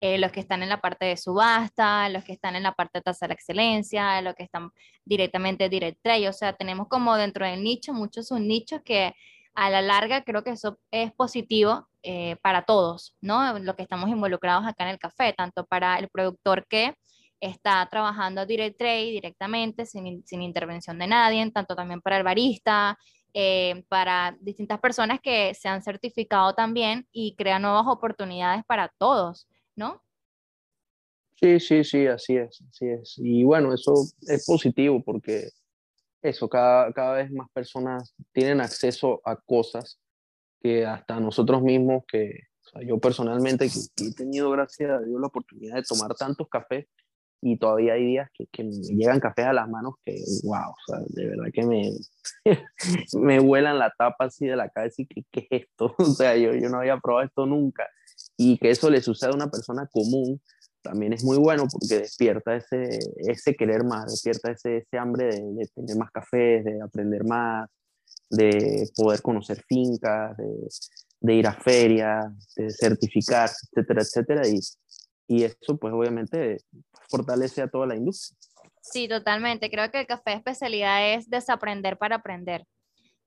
Eh, 0.02 0.18
los 0.18 0.30
que 0.30 0.40
están 0.40 0.62
en 0.62 0.68
la 0.68 0.80
parte 0.80 1.06
de 1.06 1.16
subasta, 1.16 2.08
los 2.10 2.22
que 2.22 2.32
están 2.32 2.54
en 2.54 2.64
la 2.64 2.72
parte 2.72 2.98
de 2.98 3.02
tasa 3.02 3.24
de 3.24 3.28
la 3.28 3.34
excelencia, 3.34 4.20
los 4.20 4.34
que 4.34 4.42
están 4.42 4.70
directamente 5.06 5.70
direct 5.70 6.02
trade, 6.02 6.28
o 6.28 6.34
sea, 6.34 6.52
tenemos 6.52 6.86
como 6.88 7.16
dentro 7.16 7.46
del 7.46 7.64
nicho 7.64 7.94
muchos 7.94 8.28
subnichos 8.28 8.82
que 8.82 9.14
a 9.54 9.70
la 9.70 9.80
larga 9.80 10.22
creo 10.22 10.44
que 10.44 10.50
eso 10.50 10.78
es 10.90 11.12
positivo 11.12 11.88
eh, 12.08 12.36
para 12.40 12.62
todos, 12.62 13.16
¿no? 13.20 13.58
Lo 13.58 13.74
que 13.74 13.82
estamos 13.82 14.08
involucrados 14.08 14.64
acá 14.64 14.84
en 14.84 14.90
el 14.90 14.98
café, 14.98 15.32
tanto 15.32 15.66
para 15.66 15.98
el 15.98 16.08
productor 16.08 16.64
que 16.68 16.94
está 17.40 17.84
trabajando 17.90 18.46
direct 18.46 18.80
directamente, 18.80 19.86
sin, 19.86 20.24
sin 20.24 20.40
intervención 20.40 21.00
de 21.00 21.08
nadie, 21.08 21.50
tanto 21.50 21.74
también 21.74 22.00
para 22.00 22.16
el 22.16 22.22
barista, 22.22 22.96
eh, 23.34 23.84
para 23.88 24.36
distintas 24.40 24.78
personas 24.78 25.18
que 25.20 25.52
se 25.54 25.68
han 25.68 25.82
certificado 25.82 26.54
también 26.54 27.08
y 27.10 27.34
crean 27.34 27.62
nuevas 27.62 27.86
oportunidades 27.88 28.64
para 28.68 28.88
todos. 28.98 29.48
¿no? 29.74 30.00
Sí, 31.34 31.58
sí, 31.58 31.82
sí, 31.82 32.06
así 32.06 32.36
es, 32.36 32.62
así 32.70 32.86
es. 32.86 33.14
Y 33.16 33.42
bueno, 33.42 33.74
eso 33.74 33.94
es 34.28 34.46
positivo 34.46 35.02
porque 35.02 35.50
eso, 36.22 36.48
cada, 36.48 36.92
cada 36.92 37.16
vez 37.16 37.32
más 37.32 37.50
personas 37.50 38.14
tienen 38.32 38.60
acceso 38.60 39.20
a 39.24 39.34
cosas 39.34 39.98
que 40.60 40.86
hasta 40.86 41.20
nosotros 41.20 41.62
mismos, 41.62 42.04
que 42.08 42.40
yo 42.86 42.98
personalmente 42.98 43.68
que, 43.68 44.04
he 44.04 44.12
tenido, 44.12 44.50
gracias 44.50 44.90
a 44.90 45.00
Dios, 45.00 45.20
la 45.20 45.28
oportunidad 45.28 45.76
de 45.76 45.82
tomar 45.82 46.14
tantos 46.14 46.48
cafés 46.48 46.86
y 47.42 47.58
todavía 47.58 47.94
hay 47.94 48.04
días 48.04 48.30
que, 48.34 48.46
que 48.46 48.64
me 48.64 48.70
llegan 48.70 49.20
cafés 49.20 49.46
a 49.46 49.52
las 49.52 49.68
manos 49.68 49.94
que, 50.04 50.16
wow, 50.42 50.70
o 50.70 50.76
sea, 50.86 51.00
de 51.08 51.26
verdad 51.26 51.46
que 51.52 51.64
me, 51.64 51.92
me 53.20 53.38
vuelan 53.38 53.78
la 53.78 53.92
tapa 53.96 54.24
así 54.24 54.46
de 54.46 54.56
la 54.56 54.68
cabeza 54.68 55.02
y 55.02 55.06
que, 55.06 55.22
¿qué 55.30 55.46
es 55.50 55.62
esto? 55.62 55.94
O 55.98 56.04
sea, 56.06 56.36
yo, 56.36 56.52
yo 56.54 56.68
no 56.68 56.78
había 56.78 56.98
probado 56.98 57.26
esto 57.26 57.46
nunca 57.46 57.86
y 58.36 58.58
que 58.58 58.70
eso 58.70 58.90
le 58.90 59.00
suceda 59.00 59.30
a 59.30 59.34
una 59.34 59.50
persona 59.50 59.86
común 59.90 60.40
también 60.82 61.12
es 61.12 61.24
muy 61.24 61.36
bueno 61.36 61.64
porque 61.70 62.02
despierta 62.02 62.54
ese, 62.54 62.98
ese 63.16 63.54
querer 63.54 63.82
más, 63.84 64.06
despierta 64.06 64.52
ese, 64.52 64.78
ese 64.78 64.98
hambre 64.98 65.26
de, 65.26 65.42
de, 65.42 65.66
tener 65.74 65.96
más 65.96 66.12
cafés, 66.12 66.64
de 66.64 66.80
aprender 66.80 67.24
más, 67.24 67.68
de 68.30 68.88
poder 68.96 69.22
conocer 69.22 69.62
fincas, 69.68 70.36
de, 70.36 70.68
de 71.20 71.34
ir 71.34 71.46
a 71.46 71.52
ferias, 71.52 72.26
de 72.56 72.70
certificar, 72.70 73.48
etcétera, 73.48 74.02
etcétera. 74.02 74.48
Y, 74.48 74.60
y 75.28 75.44
eso 75.44 75.76
pues 75.78 75.92
obviamente 75.92 76.58
fortalece 77.08 77.62
a 77.62 77.68
toda 77.68 77.86
la 77.86 77.96
industria. 77.96 78.38
Sí, 78.80 79.08
totalmente. 79.08 79.70
Creo 79.70 79.90
que 79.90 80.00
el 80.00 80.06
café 80.06 80.30
de 80.30 80.36
especialidad 80.36 81.14
es 81.14 81.28
desaprender 81.28 81.98
para 81.98 82.16
aprender, 82.16 82.66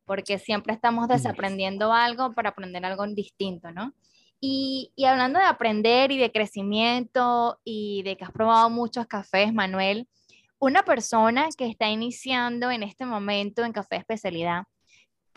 porque 0.05 0.39
siempre 0.39 0.73
estamos 0.73 1.07
desaprendiendo 1.09 1.91
algo 1.91 2.33
para 2.33 2.49
aprender 2.49 2.85
algo 2.85 3.05
distinto, 3.07 3.71
¿no? 3.71 3.93
Y, 4.41 4.93
y, 4.95 5.03
hablando 5.03 5.37
de 5.37 5.45
aprender 5.45 6.13
y 6.13 6.17
de 6.17 6.31
crecimiento 6.31 7.59
y 7.65 8.03
de 8.03 8.15
que 8.15 8.23
has 8.23 8.31
probado 8.31 8.69
muchos 8.69 9.05
cafés, 9.05 9.53
Manuel, 9.53 10.07
una 10.59 10.83
persona 10.83 11.49
que 11.57 11.65
está 11.65 11.89
iniciando 11.89 12.71
en 12.71 12.83
este 12.83 13.05
momento 13.05 13.65
en 13.65 13.73
café 13.73 13.97
especialidad, 13.97 14.63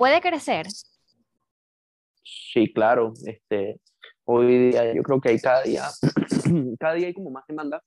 ¿puede 0.02 0.20
crecer? 0.20 0.66
Sí, 2.24 2.72
claro. 2.72 3.12
Este, 3.24 3.80
hoy 4.24 4.70
día 4.70 4.92
yo 4.92 5.00
creo 5.04 5.20
que 5.20 5.28
hay 5.28 5.38
cada 5.38 5.62
día, 5.62 5.84
cada 6.80 6.94
día 6.94 7.06
hay 7.06 7.14
como 7.14 7.30
más 7.30 7.44
demanda 7.46 7.80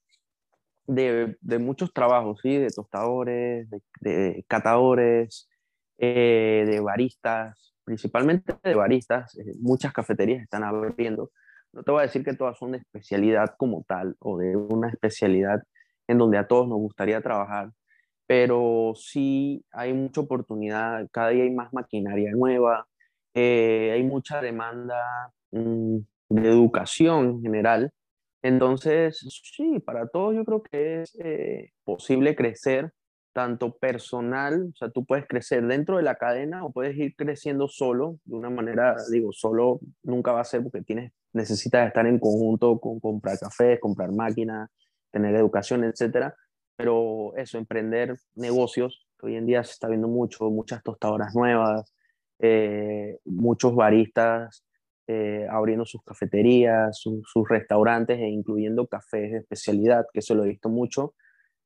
de, 0.87 1.35
de 1.41 1.59
muchos 1.59 1.91
trabajos, 1.91 2.39
¿sí? 2.41 2.55
De 2.55 2.69
tostadores, 2.69 3.69
de, 3.69 3.81
de 3.99 4.45
catadores, 4.47 5.49
eh, 5.97 6.63
de 6.65 6.79
baristas, 6.79 7.75
principalmente 7.83 8.55
de 8.63 8.75
baristas, 8.75 9.37
eh, 9.37 9.51
muchas 9.59 9.91
cafeterías 9.91 10.41
están 10.41 10.63
abriendo. 10.63 11.31
No 11.73 11.83
te 11.83 11.91
voy 11.91 11.99
a 11.99 12.05
decir 12.05 12.23
que 12.23 12.33
todas 12.33 12.57
son 12.57 12.71
de 12.71 12.77
especialidad 12.77 13.55
como 13.57 13.83
tal 13.85 14.15
o 14.19 14.37
de 14.37 14.55
una 14.55 14.87
especialidad 14.87 15.63
en 16.07 16.17
donde 16.17 16.37
a 16.37 16.47
todos 16.47 16.65
nos 16.65 16.77
gustaría 16.77 17.19
trabajar, 17.19 17.71
pero 18.27 18.93
sí 18.95 19.63
hay 19.71 19.93
mucha 19.93 20.21
oportunidad, 20.21 21.07
cada 21.11 21.29
día 21.29 21.43
hay 21.43 21.51
más 21.51 21.73
maquinaria 21.73 22.31
nueva, 22.31 22.87
eh, 23.33 23.91
hay 23.93 24.03
mucha 24.03 24.41
demanda 24.41 25.31
mm, 25.51 25.97
de 26.29 26.49
educación 26.49 27.25
en 27.29 27.41
general. 27.41 27.91
Entonces, 28.41 29.19
sí, 29.43 29.79
para 29.79 30.07
todos 30.07 30.35
yo 30.35 30.45
creo 30.45 30.63
que 30.63 31.01
es 31.03 31.71
posible 31.83 32.35
crecer 32.35 32.91
tanto 33.35 33.75
personal, 33.75 34.69
o 34.73 34.75
sea, 34.77 34.89
tú 34.89 35.05
puedes 35.05 35.27
crecer 35.27 35.65
dentro 35.67 35.97
de 35.97 36.03
la 36.03 36.15
cadena 36.15 36.63
o 36.63 36.71
puedes 36.71 36.95
ir 36.95 37.15
creciendo 37.17 37.67
solo, 37.67 38.17
de 38.23 38.35
una 38.35 38.49
manera, 38.49 38.95
digo, 39.11 39.33
solo 39.33 39.81
nunca 40.03 40.31
va 40.31 40.39
a 40.39 40.45
ser 40.45 40.63
porque 40.63 40.83
tienes, 40.83 41.11
necesitas 41.33 41.85
estar 41.85 42.07
en 42.07 42.17
conjunto 42.17 42.79
con 42.79 43.01
comprar 43.01 43.37
café, 43.37 43.77
comprar 43.77 44.13
máquinas, 44.13 44.69
tener 45.11 45.35
educación, 45.35 45.83
etcétera. 45.83 46.33
Pero 46.75 47.35
eso, 47.37 47.57
emprender 47.57 48.17
negocios, 48.35 49.07
que 49.19 49.27
hoy 49.27 49.35
en 49.35 49.45
día 49.45 49.63
se 49.63 49.73
está 49.73 49.87
viendo 49.87 50.07
mucho, 50.07 50.49
muchas 50.49 50.83
tostadoras 50.83 51.33
nuevas, 51.35 51.93
eh, 52.39 53.19
muchos 53.23 53.75
baristas 53.75 54.65
eh, 55.07 55.45
abriendo 55.51 55.85
sus 55.85 56.01
cafeterías, 56.03 56.97
sus 56.99 57.47
restaurantes 57.47 58.17
e 58.19 58.27
incluyendo 58.27 58.87
cafés 58.87 59.31
de 59.31 59.37
especialidad, 59.37 60.07
que 60.11 60.19
eso 60.19 60.33
lo 60.33 60.43
he 60.43 60.49
visto 60.49 60.67
mucho. 60.67 61.13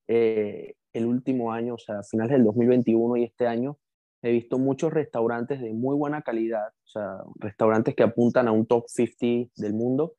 Eh, 0.10 0.76
el 0.92 1.06
último 1.06 1.54
año, 1.54 1.76
o 1.76 1.78
sea, 1.78 2.00
a 2.00 2.04
finales 2.04 2.34
del 2.34 2.44
2021 2.44 3.16
y 3.18 3.24
este 3.24 3.48
año, 3.48 3.78
he 4.22 4.32
visto 4.32 4.58
muchos 4.60 4.92
restaurantes 4.92 5.62
de 5.62 5.72
muy 5.72 5.96
buena 5.96 6.22
calidad, 6.22 6.68
o 6.84 6.88
sea, 6.88 7.24
restaurantes 7.36 7.96
que 7.96 8.04
apuntan 8.04 8.50
a 8.50 8.52
un 8.52 8.66
top 8.66 8.86
50 8.88 9.54
del 9.56 9.74
mundo, 9.74 10.16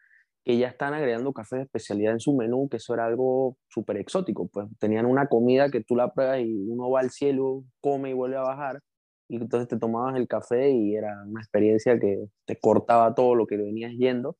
que 0.50 0.58
ya 0.58 0.66
están 0.66 0.94
agregando 0.94 1.32
café 1.32 1.56
de 1.58 1.62
especialidad 1.62 2.12
en 2.12 2.18
su 2.18 2.34
menú, 2.34 2.68
que 2.68 2.78
eso 2.78 2.92
era 2.92 3.06
algo 3.06 3.56
súper 3.68 3.98
exótico, 3.98 4.48
pues 4.48 4.66
tenían 4.80 5.06
una 5.06 5.28
comida 5.28 5.70
que 5.70 5.80
tú 5.80 5.94
la 5.94 6.12
pruebas 6.12 6.40
y 6.40 6.68
uno 6.68 6.90
va 6.90 7.00
al 7.00 7.10
cielo, 7.10 7.62
come 7.80 8.10
y 8.10 8.14
vuelve 8.14 8.36
a 8.36 8.40
bajar, 8.40 8.80
y 9.28 9.36
entonces 9.36 9.68
te 9.68 9.78
tomabas 9.78 10.16
el 10.16 10.26
café 10.26 10.70
y 10.70 10.96
era 10.96 11.22
una 11.24 11.40
experiencia 11.40 12.00
que 12.00 12.26
te 12.46 12.56
cortaba 12.58 13.14
todo 13.14 13.36
lo 13.36 13.46
que 13.46 13.58
venías 13.58 13.92
yendo, 13.92 14.36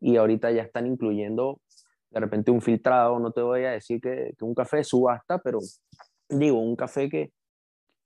y 0.00 0.16
ahorita 0.16 0.50
ya 0.50 0.62
están 0.62 0.88
incluyendo 0.88 1.60
de 2.10 2.18
repente 2.18 2.50
un 2.50 2.60
filtrado, 2.60 3.20
no 3.20 3.30
te 3.30 3.40
voy 3.40 3.64
a 3.64 3.70
decir 3.70 4.00
que, 4.00 4.34
que 4.36 4.44
un 4.44 4.54
café 4.56 4.82
subasta, 4.82 5.38
pero 5.38 5.60
digo, 6.28 6.58
un 6.58 6.74
café 6.74 7.08
que, 7.08 7.30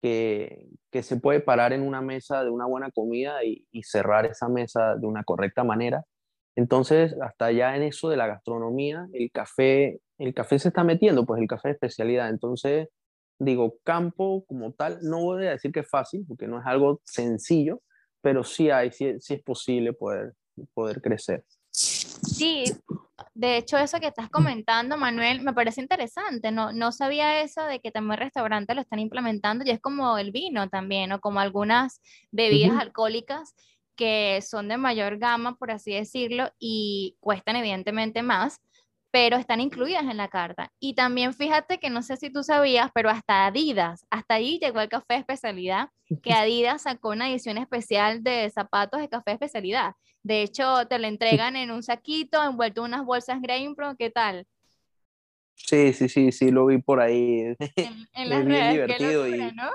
que, 0.03 0.69
que, 0.91 1.03
se 1.03 1.17
puede 1.17 1.41
parar 1.41 1.73
en 1.73 1.81
una 1.81 2.03
mesa 2.03 2.45
de 2.45 2.51
una 2.51 2.67
buena 2.67 2.91
comida 2.91 3.43
y, 3.43 3.67
y, 3.73 3.85
cerrar 3.85 4.27
esa 4.27 4.51
mesa 4.51 4.97
de 4.97 5.07
una 5.07 5.25
correcta 5.25 5.65
manera. 5.65 6.05
Entonces, 6.59 7.15
hasta 7.23 7.53
ya 7.53 7.77
en 7.77 7.85
eso 7.85 8.09
de 8.09 8.17
la 8.17 8.27
gastronomía, 8.27 9.07
el 9.13 9.31
café, 9.31 10.01
el 10.19 10.35
café 10.35 10.59
se 10.59 10.69
está 10.69 10.83
metiendo, 10.83 11.25
pues 11.25 11.41
el 11.41 11.47
café 11.47 11.69
de 11.69 11.75
especialidad. 11.75 12.31
Entonces, 12.31 12.89
digo, 13.39 13.77
campo 13.85 14.45
como 14.49 14.73
tal, 14.73 14.99
no 15.03 15.23
voy 15.23 15.47
a 15.47 15.51
decir 15.51 15.71
que 15.71 15.81
es 15.81 15.89
fácil, 15.89 16.25
porque 16.27 16.49
no 16.49 16.59
es 16.59 16.67
algo 16.67 17.01
sencillo, 17.05 17.81
pero 18.21 18.43
sí 18.43 18.71
hay, 18.71 18.91
sí, 18.91 19.15
sí 19.21 19.35
es 19.35 19.43
posible 19.45 19.93
poder, 19.93 20.33
poder 20.75 21.01
crecer. 21.01 21.45
Sí, 21.71 22.65
de 23.35 23.57
hecho, 23.57 23.79
eso 23.79 24.01
que 24.01 24.09
estás 24.09 24.29
comentando, 24.29 24.97
Manuel, 24.97 25.43
me 25.43 25.55
parece 25.55 25.81
interesante. 25.81 26.51
No, 26.51 26.73
no 26.73 26.91
sabía 26.91 27.41
eso 27.41 27.63
de 27.67 27.79
que 27.79 27.93
también 27.93 28.19
restaurantes 28.19 28.75
lo 28.75 28.83
están 28.83 28.99
implementando 28.99 29.65
y 29.65 29.71
es 29.71 29.79
como 29.79 30.19
el 30.19 30.33
vino 30.33 30.69
también, 30.69 31.13
o 31.13 31.21
como 31.21 31.39
algunas 31.39 32.01
bebidas 32.33 32.77
alcohólicas 32.81 33.55
que 33.99 34.41
son 34.43 34.69
de 34.69 34.79
mayor 34.79 35.19
gama, 35.19 35.57
por 35.57 35.73
así 35.73 35.93
decirlo, 35.93 36.51
y 36.59 37.17
cuestan 37.21 37.57
evidentemente 37.57 38.23
más, 38.23 38.61
pero 39.11 39.37
están 39.37 39.61
incluidas 39.61 40.05
en 40.05 40.17
la 40.17 40.29
carta. 40.29 40.71
Y 40.79 40.95
también 40.95 41.35
fíjate 41.35 41.79
que 41.79 41.91
no 41.91 42.03
sé 42.03 42.17
si 42.17 42.31
tú 42.31 42.45
sabías, 42.45 42.91
pero 42.95 43.11
hasta 43.11 43.47
Adidas, 43.47 44.07
hasta 44.09 44.35
ahí 44.35 44.61
llegó 44.61 44.81
el 44.81 44.89
café 44.89 45.15
de 45.15 45.17
especialidad, 45.17 45.89
que 46.23 46.33
Adidas 46.33 46.83
sacó 46.83 47.11
una 47.11 47.29
edición 47.29 47.59
especial 47.59 48.23
de 48.23 48.49
zapatos 48.51 49.01
de 49.01 49.09
café 49.09 49.33
de 49.33 49.35
especialidad. 49.35 49.95
De 50.23 50.43
hecho, 50.43 50.87
te 50.89 50.99
lo 51.01 51.09
entregan 51.09 51.57
en 51.57 51.73
un 51.73 51.83
saquito, 51.83 52.43
envuelto 52.43 52.83
en 52.83 52.93
unas 52.93 53.05
bolsas 53.05 53.39
Pro, 53.75 53.97
¿qué 53.99 54.11
tal? 54.11 54.47
Sí, 55.57 55.93
sí, 55.93 56.09
sí, 56.09 56.31
sí, 56.31 56.53
lo 56.53 56.67
vi 56.67 56.79
por 56.79 57.01
ahí. 57.01 57.57
En, 57.59 58.07
las 58.29 58.45
redes, 58.45 58.73
divertido 58.73 59.27
y... 59.27 59.53
¿no? 59.55 59.71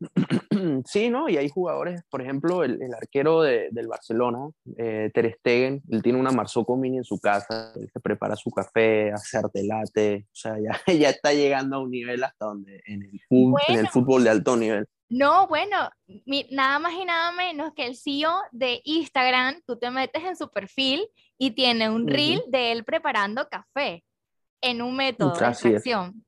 Sí, 0.86 1.10
¿no? 1.10 1.28
Y 1.28 1.36
hay 1.36 1.48
jugadores, 1.48 2.02
por 2.10 2.22
ejemplo, 2.22 2.64
el, 2.64 2.82
el 2.82 2.94
arquero 2.94 3.42
de, 3.42 3.68
del 3.70 3.86
Barcelona, 3.86 4.50
eh, 4.76 5.10
Ter 5.12 5.34
Stegen, 5.38 5.82
él 5.88 6.02
tiene 6.02 6.18
una 6.18 6.30
Marzocco 6.30 6.76
Mini 6.76 6.98
en 6.98 7.04
su 7.04 7.18
casa, 7.18 7.72
él 7.76 7.88
se 7.92 8.00
prepara 8.00 8.36
su 8.36 8.50
café, 8.50 9.12
hace 9.12 9.38
artelate, 9.38 10.26
o 10.26 10.36
sea, 10.36 10.56
ya, 10.58 10.80
ya 10.92 11.10
está 11.10 11.32
llegando 11.32 11.76
a 11.76 11.80
un 11.80 11.90
nivel 11.90 12.22
hasta 12.24 12.46
donde, 12.46 12.82
en 12.86 13.02
el, 13.02 13.20
fútbol, 13.28 13.60
en 13.68 13.78
el 13.78 13.88
fútbol 13.88 14.24
de 14.24 14.30
alto 14.30 14.56
nivel. 14.56 14.86
No, 15.10 15.46
bueno, 15.48 15.90
nada 16.50 16.78
más 16.78 16.92
y 16.92 17.04
nada 17.04 17.32
menos 17.32 17.72
que 17.74 17.86
el 17.86 17.96
CEO 17.96 18.34
de 18.52 18.82
Instagram, 18.84 19.62
tú 19.66 19.78
te 19.78 19.90
metes 19.90 20.22
en 20.22 20.36
su 20.36 20.50
perfil 20.50 21.08
y 21.38 21.52
tiene 21.52 21.88
un 21.88 22.06
reel 22.06 22.42
de 22.48 22.72
él 22.72 22.84
preparando 22.84 23.48
café 23.48 24.04
en 24.60 24.82
un 24.82 24.96
método 24.96 25.34
de 25.34 25.46
extracción. 25.46 26.24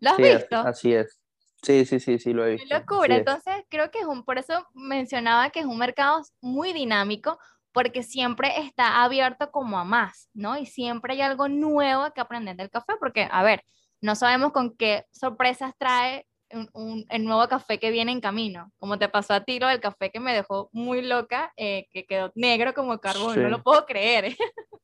¿Lo 0.00 0.10
has 0.10 0.16
visto? 0.16 0.56
Así 0.56 0.94
es. 0.94 1.20
Sí, 1.64 1.84
sí, 1.86 1.98
sí, 1.98 2.18
sí, 2.18 2.32
lo 2.32 2.46
he 2.46 2.52
visto. 2.52 2.68
Qué 2.68 2.74
locura. 2.74 3.16
Entonces, 3.16 3.54
creo 3.68 3.90
que 3.90 4.00
es 4.00 4.06
un, 4.06 4.24
por 4.24 4.38
eso 4.38 4.66
mencionaba 4.74 5.50
que 5.50 5.60
es 5.60 5.66
un 5.66 5.78
mercado 5.78 6.22
muy 6.40 6.72
dinámico, 6.72 7.38
porque 7.72 8.02
siempre 8.02 8.60
está 8.60 9.02
abierto 9.02 9.50
como 9.50 9.78
a 9.78 9.84
más, 9.84 10.28
¿no? 10.34 10.56
Y 10.58 10.66
siempre 10.66 11.14
hay 11.14 11.22
algo 11.22 11.48
nuevo 11.48 12.12
que 12.12 12.20
aprender 12.20 12.56
del 12.56 12.70
café, 12.70 12.94
porque, 13.00 13.28
a 13.30 13.42
ver, 13.42 13.64
no 14.00 14.14
sabemos 14.14 14.52
con 14.52 14.76
qué 14.76 15.06
sorpresas 15.10 15.72
trae 15.78 16.26
un, 16.72 17.04
el 17.08 17.24
nuevo 17.24 17.48
café 17.48 17.78
que 17.78 17.90
viene 17.90 18.12
en 18.12 18.20
camino, 18.20 18.70
como 18.78 18.98
te 18.98 19.08
pasó 19.08 19.34
a 19.34 19.44
ti 19.44 19.58
lo 19.58 19.66
del 19.66 19.80
café 19.80 20.10
que 20.10 20.20
me 20.20 20.34
dejó 20.34 20.68
muy 20.72 21.02
loca, 21.02 21.52
eh, 21.56 21.88
que 21.90 22.06
quedó 22.06 22.30
negro 22.34 22.74
como 22.74 23.00
carbón, 23.00 23.42
no 23.42 23.48
lo 23.48 23.62
puedo 23.62 23.84
creer. 23.86 24.36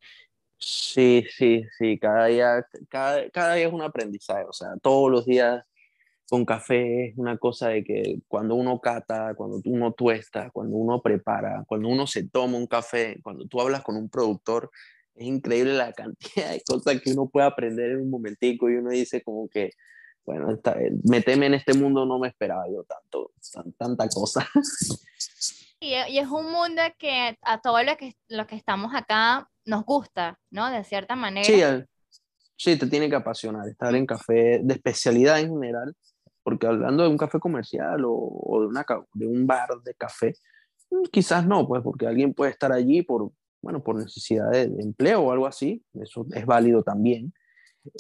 Sí, 0.63 1.25
sí, 1.35 1.65
sí, 1.79 1.99
cada 1.99 2.27
día, 2.27 2.67
cada, 2.91 3.31
cada 3.31 3.55
día 3.55 3.67
es 3.67 3.73
un 3.73 3.81
aprendizaje, 3.81 4.45
o 4.45 4.53
sea, 4.53 4.69
todos 4.83 5.11
los 5.11 5.25
días 5.25 5.65
con 6.31 6.45
café 6.45 7.09
es 7.09 7.19
una 7.19 7.37
cosa 7.39 7.71
de 7.71 7.83
que 7.83 8.21
cuando 8.29 8.55
uno 8.55 8.81
cata, 8.81 9.35
cuando 9.35 9.61
uno 9.65 9.93
tuesta, 9.93 10.49
cuando 10.53 10.77
uno 10.77 11.03
prepara, 11.03 11.65
cuando 11.67 11.89
uno 11.89 12.07
se 12.07 12.23
toma 12.29 12.57
un 12.57 12.69
café, 12.69 13.19
cuando 13.21 13.47
tú 13.47 13.61
hablas 13.61 13.83
con 13.83 13.97
un 13.97 14.09
productor, 14.09 14.71
es 15.17 15.27
increíble 15.27 15.75
la 15.75 15.93
cantidad 15.93 16.53
de 16.53 16.63
cosas 16.65 17.01
que 17.01 17.13
uno 17.13 17.29
puede 17.29 17.49
aprender 17.49 17.91
en 17.91 18.03
un 18.03 18.11
momentico 18.11 18.71
y 18.71 18.77
uno 18.77 18.91
dice 18.91 19.23
como 19.23 19.49
que, 19.49 19.73
bueno, 20.25 20.53
esta, 20.53 20.77
meteme 21.03 21.47
en 21.47 21.55
este 21.55 21.75
mundo 21.75 22.07
no 22.07 22.21
me 22.21 22.29
esperaba 22.29 22.65
yo 22.71 22.85
tanto, 22.85 23.33
tanta 23.77 24.09
cosa. 24.09 24.49
Y, 25.83 25.95
y, 25.95 26.19
es 26.19 26.29
un 26.29 26.53
mundo 26.53 26.83
que 26.99 27.39
a 27.41 27.59
todos 27.63 27.83
los 27.87 27.97
que, 27.97 28.15
los 28.29 28.47
que 28.47 28.55
estamos 28.55 28.93
acá 28.95 29.49
nos 29.65 29.83
gusta, 29.87 30.39
¿no? 30.51 30.71
De 30.71 30.85
cierta 30.85 31.17
manera. 31.17 31.47
Sí, 31.47 31.63
sí, 32.55 32.79
te 32.79 32.87
tiene 32.87 33.09
que 33.09 33.17
apasionar 33.17 33.67
estar 33.67 33.95
en 33.95 34.05
café 34.05 34.61
de 34.63 34.75
especialidad 34.75 35.41
en 35.41 35.49
general, 35.49 35.97
porque 36.51 36.67
hablando 36.67 37.03
de 37.03 37.09
un 37.09 37.17
café 37.17 37.39
comercial 37.39 38.05
o, 38.05 38.13
o 38.13 38.61
de, 38.61 38.67
una, 38.67 38.85
de 39.15 39.27
un 39.27 39.47
bar 39.47 39.69
de 39.85 39.95
café, 39.95 40.35
mm, 40.91 41.05
quizás 41.13 41.47
no, 41.47 41.67
pues 41.67 41.83
porque 41.83 42.07
alguien 42.07 42.35
puede 42.35 42.51
estar 42.51 42.73
allí 42.73 43.03
por, 43.03 43.31
bueno, 43.63 43.83
por 43.83 43.97
necesidad 43.97 44.51
de, 44.51 44.69
de 44.69 44.83
empleo 44.83 45.23
o 45.23 45.33
algo 45.33 45.47
así, 45.47 45.85
eso 45.95 46.27
es 46.35 46.45
válido 46.45 46.83
también. 46.83 47.33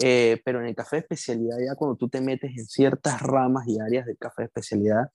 Eh, 0.03 0.41
pero 0.45 0.61
en 0.61 0.67
el 0.67 0.75
café 0.75 0.97
de 0.97 1.01
especialidad, 1.01 1.57
ya 1.59 1.75
cuando 1.75 1.97
tú 1.97 2.09
te 2.09 2.21
metes 2.21 2.51
en 2.57 2.67
ciertas 2.67 3.21
ramas 3.23 3.67
y 3.67 3.81
áreas 3.81 4.07
del 4.07 4.19
café 4.19 4.43
de 4.43 4.47
especialidad, 4.47 5.11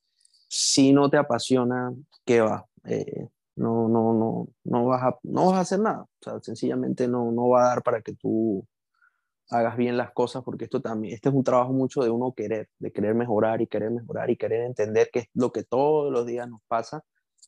si 0.47 0.93
no 0.93 1.09
te 1.09 1.17
apasiona, 1.17 1.93
¿qué 2.25 2.41
va? 2.41 2.65
Eh, 2.85 3.27
no, 3.55 3.87
no, 3.87 4.13
no, 4.13 4.47
no, 4.63 4.85
vas 4.85 5.03
a, 5.03 5.19
no 5.23 5.47
vas 5.47 5.55
a 5.55 5.59
hacer 5.61 5.79
nada. 5.79 6.03
O 6.03 6.09
sea, 6.21 6.39
sencillamente 6.41 7.07
no, 7.07 7.31
no 7.31 7.49
va 7.49 7.65
a 7.65 7.67
dar 7.69 7.83
para 7.83 8.01
que 8.01 8.13
tú 8.13 8.65
hagas 9.49 9.77
bien 9.77 9.97
las 9.97 10.11
cosas, 10.11 10.43
porque 10.43 10.65
esto 10.65 10.81
también, 10.81 11.13
este 11.15 11.29
es 11.29 11.35
un 11.35 11.43
trabajo 11.43 11.73
mucho 11.73 12.03
de 12.03 12.09
uno 12.09 12.33
querer, 12.33 12.69
de 12.79 12.91
querer 12.91 13.15
mejorar 13.15 13.61
y 13.61 13.67
querer 13.67 13.91
mejorar 13.91 14.29
y 14.29 14.37
querer 14.37 14.63
entender 14.63 15.09
qué 15.11 15.19
es 15.19 15.29
lo 15.33 15.51
que 15.51 15.63
todos 15.63 16.11
los 16.11 16.25
días 16.25 16.49
nos 16.49 16.61
pasa, 16.67 17.03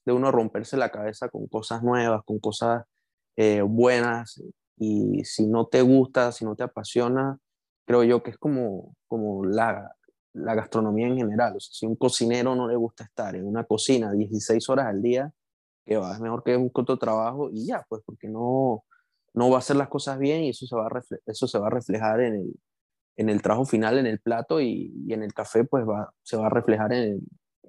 de 0.05 0.13
uno 0.13 0.31
romperse 0.31 0.77
la 0.77 0.91
cabeza 0.91 1.29
con 1.29 1.47
cosas 1.47 1.83
nuevas, 1.83 2.23
con 2.23 2.39
cosas 2.39 2.83
eh, 3.35 3.61
buenas, 3.61 4.41
y 4.77 5.23
si 5.25 5.47
no 5.47 5.65
te 5.67 5.81
gusta, 5.81 6.31
si 6.31 6.45
no 6.45 6.55
te 6.55 6.63
apasiona, 6.63 7.39
creo 7.85 8.03
yo 8.03 8.21
que 8.21 8.31
es 8.31 8.37
como, 8.37 8.95
como 9.07 9.43
la, 9.45 9.91
la 10.33 10.55
gastronomía 10.55 11.07
en 11.07 11.17
general. 11.17 11.55
O 11.55 11.59
sea, 11.59 11.73
si 11.73 11.85
un 11.85 11.95
cocinero 11.95 12.55
no 12.55 12.67
le 12.67 12.75
gusta 12.75 13.03
estar 13.05 13.35
en 13.35 13.45
una 13.47 13.63
cocina 13.63 14.11
16 14.11 14.69
horas 14.69 14.87
al 14.87 15.01
día, 15.01 15.31
que 15.85 15.97
va, 15.97 16.13
es 16.13 16.19
mejor 16.19 16.43
que 16.43 16.55
un 16.55 16.69
corto 16.69 16.97
trabajo 16.97 17.49
y 17.51 17.65
ya, 17.65 17.85
pues 17.89 18.03
porque 18.05 18.27
no, 18.27 18.83
no 19.37 19.51
va 19.51 19.57
a 19.57 19.59
hacer 19.59 19.75
las 19.75 19.87
cosas 19.87 20.17
bien 20.17 20.43
y 20.43 20.49
eso 20.49 20.65
se 20.65 20.75
va 20.75 20.87
a, 20.87 21.01
eso 21.27 21.47
se 21.47 21.59
va 21.59 21.67
a 21.67 21.69
reflejar 21.69 22.21
en 22.21 22.33
el, 22.33 22.59
en 23.17 23.29
el 23.29 23.41
trabajo 23.43 23.65
final, 23.65 23.99
en 23.99 24.07
el 24.07 24.19
plato 24.19 24.59
y, 24.59 24.91
y 25.05 25.13
en 25.13 25.21
el 25.21 25.31
café, 25.31 25.63
pues 25.63 25.85
va, 25.85 26.11
se 26.23 26.37
va 26.37 26.47
a 26.47 26.49
reflejar 26.49 26.91
en, 26.91 27.21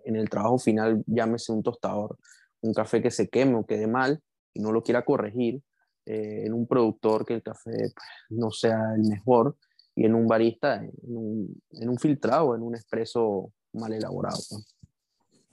en 0.05 0.17
el 0.17 0.31
trabajo 0.31 0.59
final, 0.59 1.05
llámese 1.07 1.53
un 1.53 1.63
tostador, 1.63 2.17
un 2.63 2.73
café 2.73 3.03
que 3.03 3.11
se 3.11 3.29
queme 3.29 3.57
o 3.57 3.67
quede 3.67 3.87
mal 3.87 4.23
y 4.55 4.61
no 4.61 4.73
lo 4.73 4.83
quiera 4.83 5.05
corregir, 5.05 5.63
eh, 6.07 6.47
en 6.47 6.55
un 6.55 6.67
productor 6.67 7.27
que 7.27 7.35
el 7.35 7.43
café 7.43 7.71
pues, 7.71 8.07
no 8.31 8.51
sea 8.51 8.95
el 8.97 9.03
mejor 9.03 9.59
y 9.95 10.07
en 10.07 10.15
un 10.15 10.27
barista, 10.27 10.77
en 10.77 10.91
un, 11.03 11.63
en 11.73 11.89
un 11.91 11.99
filtrado, 11.99 12.55
en 12.55 12.63
un 12.63 12.75
expreso 12.75 13.53
mal 13.75 13.93
elaborado. 13.93 14.39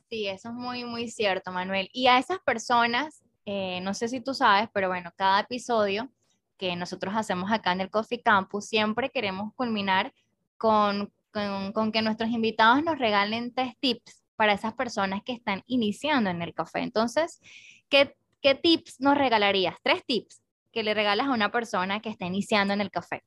Sí, 0.09 0.28
eso 0.28 0.47
es 0.47 0.55
muy, 0.55 0.86
muy 0.86 1.09
cierto, 1.09 1.51
Manuel. 1.51 1.89
Y 1.91 2.07
a 2.07 2.20
esas 2.20 2.39
personas, 2.45 3.25
eh, 3.46 3.80
no 3.82 3.93
sé 3.93 4.08
si 4.08 4.22
tú 4.22 4.34
sabes, 4.34 4.70
pero 4.74 4.88
bueno, 4.88 5.12
cada 5.16 5.41
episodio 5.41 6.10
que 6.58 6.76
nosotros 6.76 7.14
hacemos 7.16 7.52
acá 7.52 7.72
en 7.74 7.82
el 7.82 7.89
Coffee 7.89 8.22
Campus, 8.22 8.66
siempre 8.66 9.10
queremos 9.10 9.54
culminar 9.56 10.14
con, 10.58 11.12
con, 11.32 11.72
con 11.74 11.91
que 11.91 12.02
nuestros 12.02 12.30
invitados 12.30 12.84
nos 12.84 12.98
regalen 12.98 13.54
tres 13.54 13.74
tips 13.80 14.24
para 14.36 14.54
esas 14.54 14.74
personas 14.74 15.22
que 15.24 15.34
están 15.34 15.64
iniciando 15.66 16.30
en 16.30 16.41
el 16.41 16.54
café. 16.54 16.80
Entonces, 16.80 17.41
¿qué, 17.89 18.16
qué 18.41 18.56
tips 18.56 19.00
nos 19.00 19.18
regalarías? 19.18 19.76
Tres 19.82 20.04
tips 20.06 20.41
que 20.72 20.84
le 20.84 20.93
regalas 20.93 21.28
a 21.28 21.32
una 21.32 21.52
persona 21.52 22.02
que 22.02 22.10
está 22.10 22.26
iniciando 22.26 22.74
en 22.74 22.82
el 22.82 22.91
café. 22.91 23.24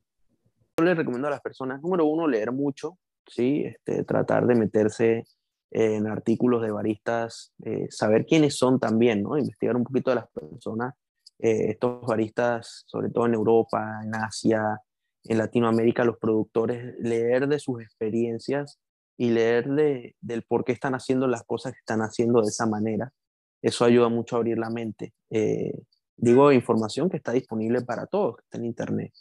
Yo 0.79 0.85
le 0.85 0.95
recomiendo 0.95 1.29
a 1.29 1.31
las 1.31 1.41
personas, 1.41 1.81
número 1.81 2.05
uno, 2.05 2.29
leer 2.29 2.53
mucho, 2.53 2.99
¿sí? 3.27 3.65
Este, 3.65 4.05
tratar 4.05 4.47
de 4.47 4.55
meterse 4.55 5.25
en 5.71 6.07
artículos 6.07 6.63
de 6.63 6.71
baristas, 6.71 7.53
eh, 7.65 7.87
saber 7.91 8.25
quiénes 8.27 8.57
son 8.57 8.81
también, 8.81 9.23
¿no? 9.23 9.37
Investigar 9.37 9.77
un 9.77 9.85
poquito 9.85 10.11
de 10.11 10.17
las 10.17 10.29
personas, 10.31 10.95
eh, 11.39 11.71
estos 11.71 12.03
baristas, 12.03 12.85
sobre 12.87 13.11
todo 13.11 13.27
en 13.27 13.35
Europa, 13.35 14.01
en 14.03 14.15
Asia, 14.15 14.81
en 15.25 15.39
Latinoamérica, 15.39 16.05
los 16.05 16.19
productores, 16.19 16.95
leer 16.99 17.49
de 17.49 17.59
sus 17.59 17.83
experiencias 17.83 18.81
y 19.17 19.31
leer 19.31 19.69
de, 19.69 20.17
del 20.21 20.43
por 20.43 20.65
qué 20.65 20.73
están 20.73 20.95
haciendo 20.95 21.27
las 21.27 21.45
cosas 21.45 21.73
que 21.73 21.81
están 21.81 22.01
haciendo 22.01 22.41
de 22.41 22.49
esa 22.49 22.67
manera. 22.67 23.13
Eso 23.61 23.85
ayuda 23.85 24.09
mucho 24.09 24.37
a 24.37 24.39
abrir 24.39 24.59
la 24.59 24.71
mente. 24.71 25.13
Eh, 25.31 25.83
digo, 26.17 26.53
información 26.53 27.11
que 27.11 27.17
está 27.17 27.33
disponible 27.33 27.83
para 27.83 28.07
todos, 28.07 28.37
que 28.37 28.43
está 28.43 28.59
en 28.59 28.65
Internet, 28.65 29.13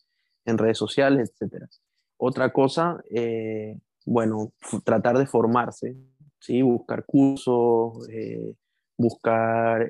en 0.46 0.58
redes 0.58 0.78
sociales, 0.78 1.34
etc. 1.40 1.66
Otra 2.18 2.54
cosa, 2.54 3.02
eh, 3.10 3.80
bueno, 4.06 4.54
tratar 4.84 5.18
de 5.18 5.26
formarse, 5.28 5.96
¿sí? 6.40 6.62
buscar 6.62 7.06
cursos, 7.06 8.08
eh, 8.10 8.56
buscar 8.98 9.90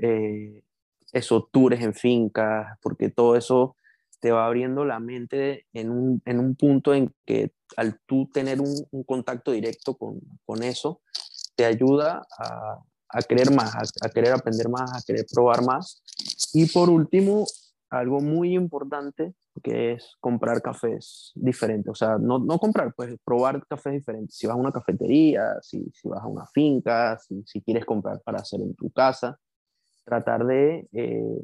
esos 1.11 1.51
tours 1.51 1.81
en 1.81 1.93
fincas, 1.93 2.77
porque 2.81 3.09
todo 3.09 3.35
eso 3.35 3.75
te 4.19 4.31
va 4.31 4.45
abriendo 4.45 4.83
la 4.85 4.99
mente 4.99 5.65
en 5.73 5.91
un, 5.91 6.21
en 6.25 6.39
un 6.39 6.55
punto 6.55 6.93
en 6.93 7.13
que 7.25 7.51
al 7.75 7.99
tú 8.05 8.29
tener 8.33 8.59
un, 8.61 9.03
contacto 9.05 9.51
directo 9.51 9.95
con, 9.95 10.19
con, 10.45 10.63
eso, 10.63 11.01
te 11.55 11.65
ayuda 11.65 12.25
a, 12.37 12.79
a 13.09 13.21
querer 13.21 13.51
más, 13.51 13.75
a, 14.01 14.09
querer 14.09 14.33
aprender 14.33 14.69
más, 14.69 14.91
a 14.93 15.01
querer 15.05 15.25
probar 15.31 15.63
más. 15.63 16.01
Y 16.53 16.65
por 16.67 16.89
último, 16.89 17.45
algo 17.89 18.19
muy 18.19 18.55
importante 18.55 19.33
que 19.63 19.93
es 19.93 20.15
comprar 20.19 20.61
cafés 20.61 21.31
diferentes, 21.35 21.89
o 21.89 21.95
sea, 21.95 22.17
no, 22.19 22.39
no 22.39 22.59
comprar, 22.59 22.93
pues 22.95 23.15
probar 23.23 23.65
cafés 23.67 23.93
diferentes. 23.93 24.35
Si 24.35 24.45
vas 24.45 24.55
a 24.55 24.59
una 24.59 24.71
cafetería, 24.71 25.55
si, 25.61 25.89
si 25.93 26.07
vas 26.07 26.21
a 26.21 26.27
una 26.27 26.45
finca, 26.47 27.17
si, 27.17 27.43
si, 27.45 27.61
quieres 27.61 27.85
comprar 27.85 28.21
para 28.23 28.39
hacer 28.39 28.61
en 28.61 28.75
tu 28.75 28.91
casa, 28.91 29.39
tratar 30.05 30.45
de 30.45 30.87
eh, 30.93 31.41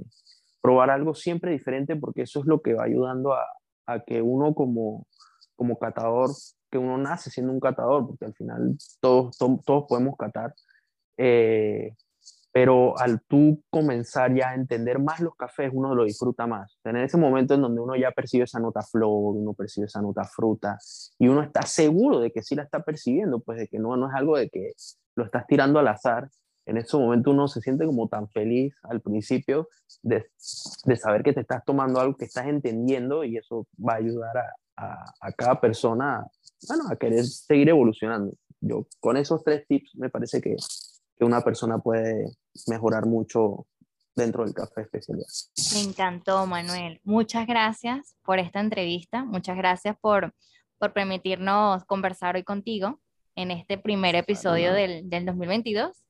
probar 0.61 0.89
algo 0.89 1.15
siempre 1.15 1.51
diferente 1.51 1.95
porque 1.95 2.21
eso 2.23 2.39
es 2.39 2.45
lo 2.45 2.61
que 2.61 2.73
va 2.73 2.83
ayudando 2.83 3.33
a, 3.33 3.45
a 3.85 3.99
que 4.01 4.21
uno 4.21 4.53
como, 4.53 5.07
como 5.55 5.77
catador, 5.77 6.29
que 6.71 6.77
uno 6.77 6.97
nace 6.97 7.29
siendo 7.29 7.51
un 7.51 7.59
catador, 7.59 8.07
porque 8.07 8.25
al 8.25 8.33
final 8.33 8.77
todos, 8.99 9.37
todos, 9.37 9.85
podemos 9.87 10.15
catar, 10.17 10.53
eh, 11.17 11.95
pero 12.53 12.97
al 12.99 13.19
tú 13.23 13.63
comenzar 13.71 14.33
ya 14.35 14.51
a 14.51 14.55
entender 14.55 14.99
más 14.99 15.19
los 15.19 15.35
cafés, 15.35 15.71
uno 15.73 15.95
lo 15.95 16.03
disfruta 16.03 16.45
más. 16.45 16.77
En 16.83 16.97
ese 16.97 17.17
momento 17.17 17.55
en 17.55 17.61
donde 17.61 17.81
uno 17.81 17.95
ya 17.95 18.11
percibe 18.11 18.43
esa 18.43 18.59
nota 18.59 18.83
flor, 18.83 19.35
uno 19.35 19.53
percibe 19.53 19.87
esa 19.87 20.03
nota 20.03 20.23
fruta, 20.23 20.77
y 21.17 21.27
uno 21.27 21.41
está 21.41 21.63
seguro 21.63 22.19
de 22.19 22.31
que 22.31 22.43
sí 22.43 22.53
la 22.53 22.61
está 22.61 22.83
percibiendo, 22.83 23.39
pues 23.39 23.57
de 23.57 23.67
que 23.67 23.79
no, 23.79 23.97
no 23.97 24.07
es 24.07 24.13
algo 24.15 24.37
de 24.37 24.49
que 24.49 24.73
lo 25.15 25.25
estás 25.25 25.47
tirando 25.47 25.79
al 25.79 25.87
azar, 25.87 26.29
en 26.67 26.77
ese 26.77 26.95
momento 26.95 27.31
uno 27.31 27.47
se 27.47 27.59
siente 27.59 27.85
como 27.85 28.07
tan 28.07 28.29
feliz 28.29 28.75
al 28.83 29.01
principio 29.01 29.67
de, 30.03 30.23
de, 30.85 30.95
saber 30.95 31.23
que 31.23 31.33
te 31.33 31.41
estás 31.41 31.65
tomando 31.65 31.99
algo 31.99 32.15
que 32.15 32.25
estás 32.25 32.45
entendiendo 32.45 33.23
y 33.23 33.35
eso 33.35 33.67
va 33.77 33.93
a 33.93 33.97
ayudar 33.97 34.37
a, 34.77 35.05
a, 35.19 35.31
cada 35.33 35.59
persona 35.59 36.25
bueno, 36.67 36.83
a 36.89 36.95
querer 36.95 37.25
seguir 37.25 37.69
evolucionando. 37.69 38.33
Yo 38.61 38.87
con 38.99 39.17
esos 39.17 39.43
tres 39.43 39.67
tips 39.67 39.95
me 39.95 40.09
parece 40.09 40.39
que, 40.39 40.55
que 41.17 41.25
una 41.25 41.41
persona 41.41 41.79
puede 41.79 42.35
mejorar 42.67 43.05
mucho 43.05 43.67
dentro 44.15 44.43
del 44.43 44.53
café 44.53 44.81
especialidad. 44.81 45.27
Me 45.73 45.81
encantó, 45.81 46.45
Manuel. 46.45 46.99
Muchas 47.03 47.47
gracias 47.47 48.15
por 48.23 48.39
esta 48.39 48.59
entrevista. 48.59 49.23
Muchas 49.23 49.57
gracias 49.57 49.97
por, 49.99 50.33
por 50.77 50.93
permitirnos 50.93 51.83
conversar 51.85 52.35
hoy 52.35 52.43
contigo 52.43 52.99
en 53.35 53.51
este 53.51 53.77
primer 53.77 54.15
episodio 54.15 54.73
del, 54.73 55.09
del 55.09 55.25
2022. 55.25 56.05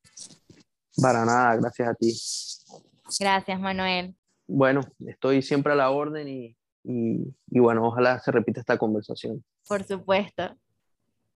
Para 1.01 1.25
nada, 1.25 1.55
gracias 1.55 1.89
a 1.89 1.93
ti. 1.95 2.13
Gracias, 3.19 3.59
Manuel. 3.59 4.15
Bueno, 4.47 4.81
estoy 5.07 5.41
siempre 5.41 5.73
a 5.73 5.75
la 5.75 5.89
orden 5.89 6.27
y, 6.27 6.57
y, 6.83 7.33
y 7.47 7.59
bueno, 7.59 7.87
ojalá 7.87 8.19
se 8.19 8.31
repita 8.31 8.59
esta 8.59 8.77
conversación. 8.77 9.43
Por 9.67 9.83
supuesto. 9.83 10.55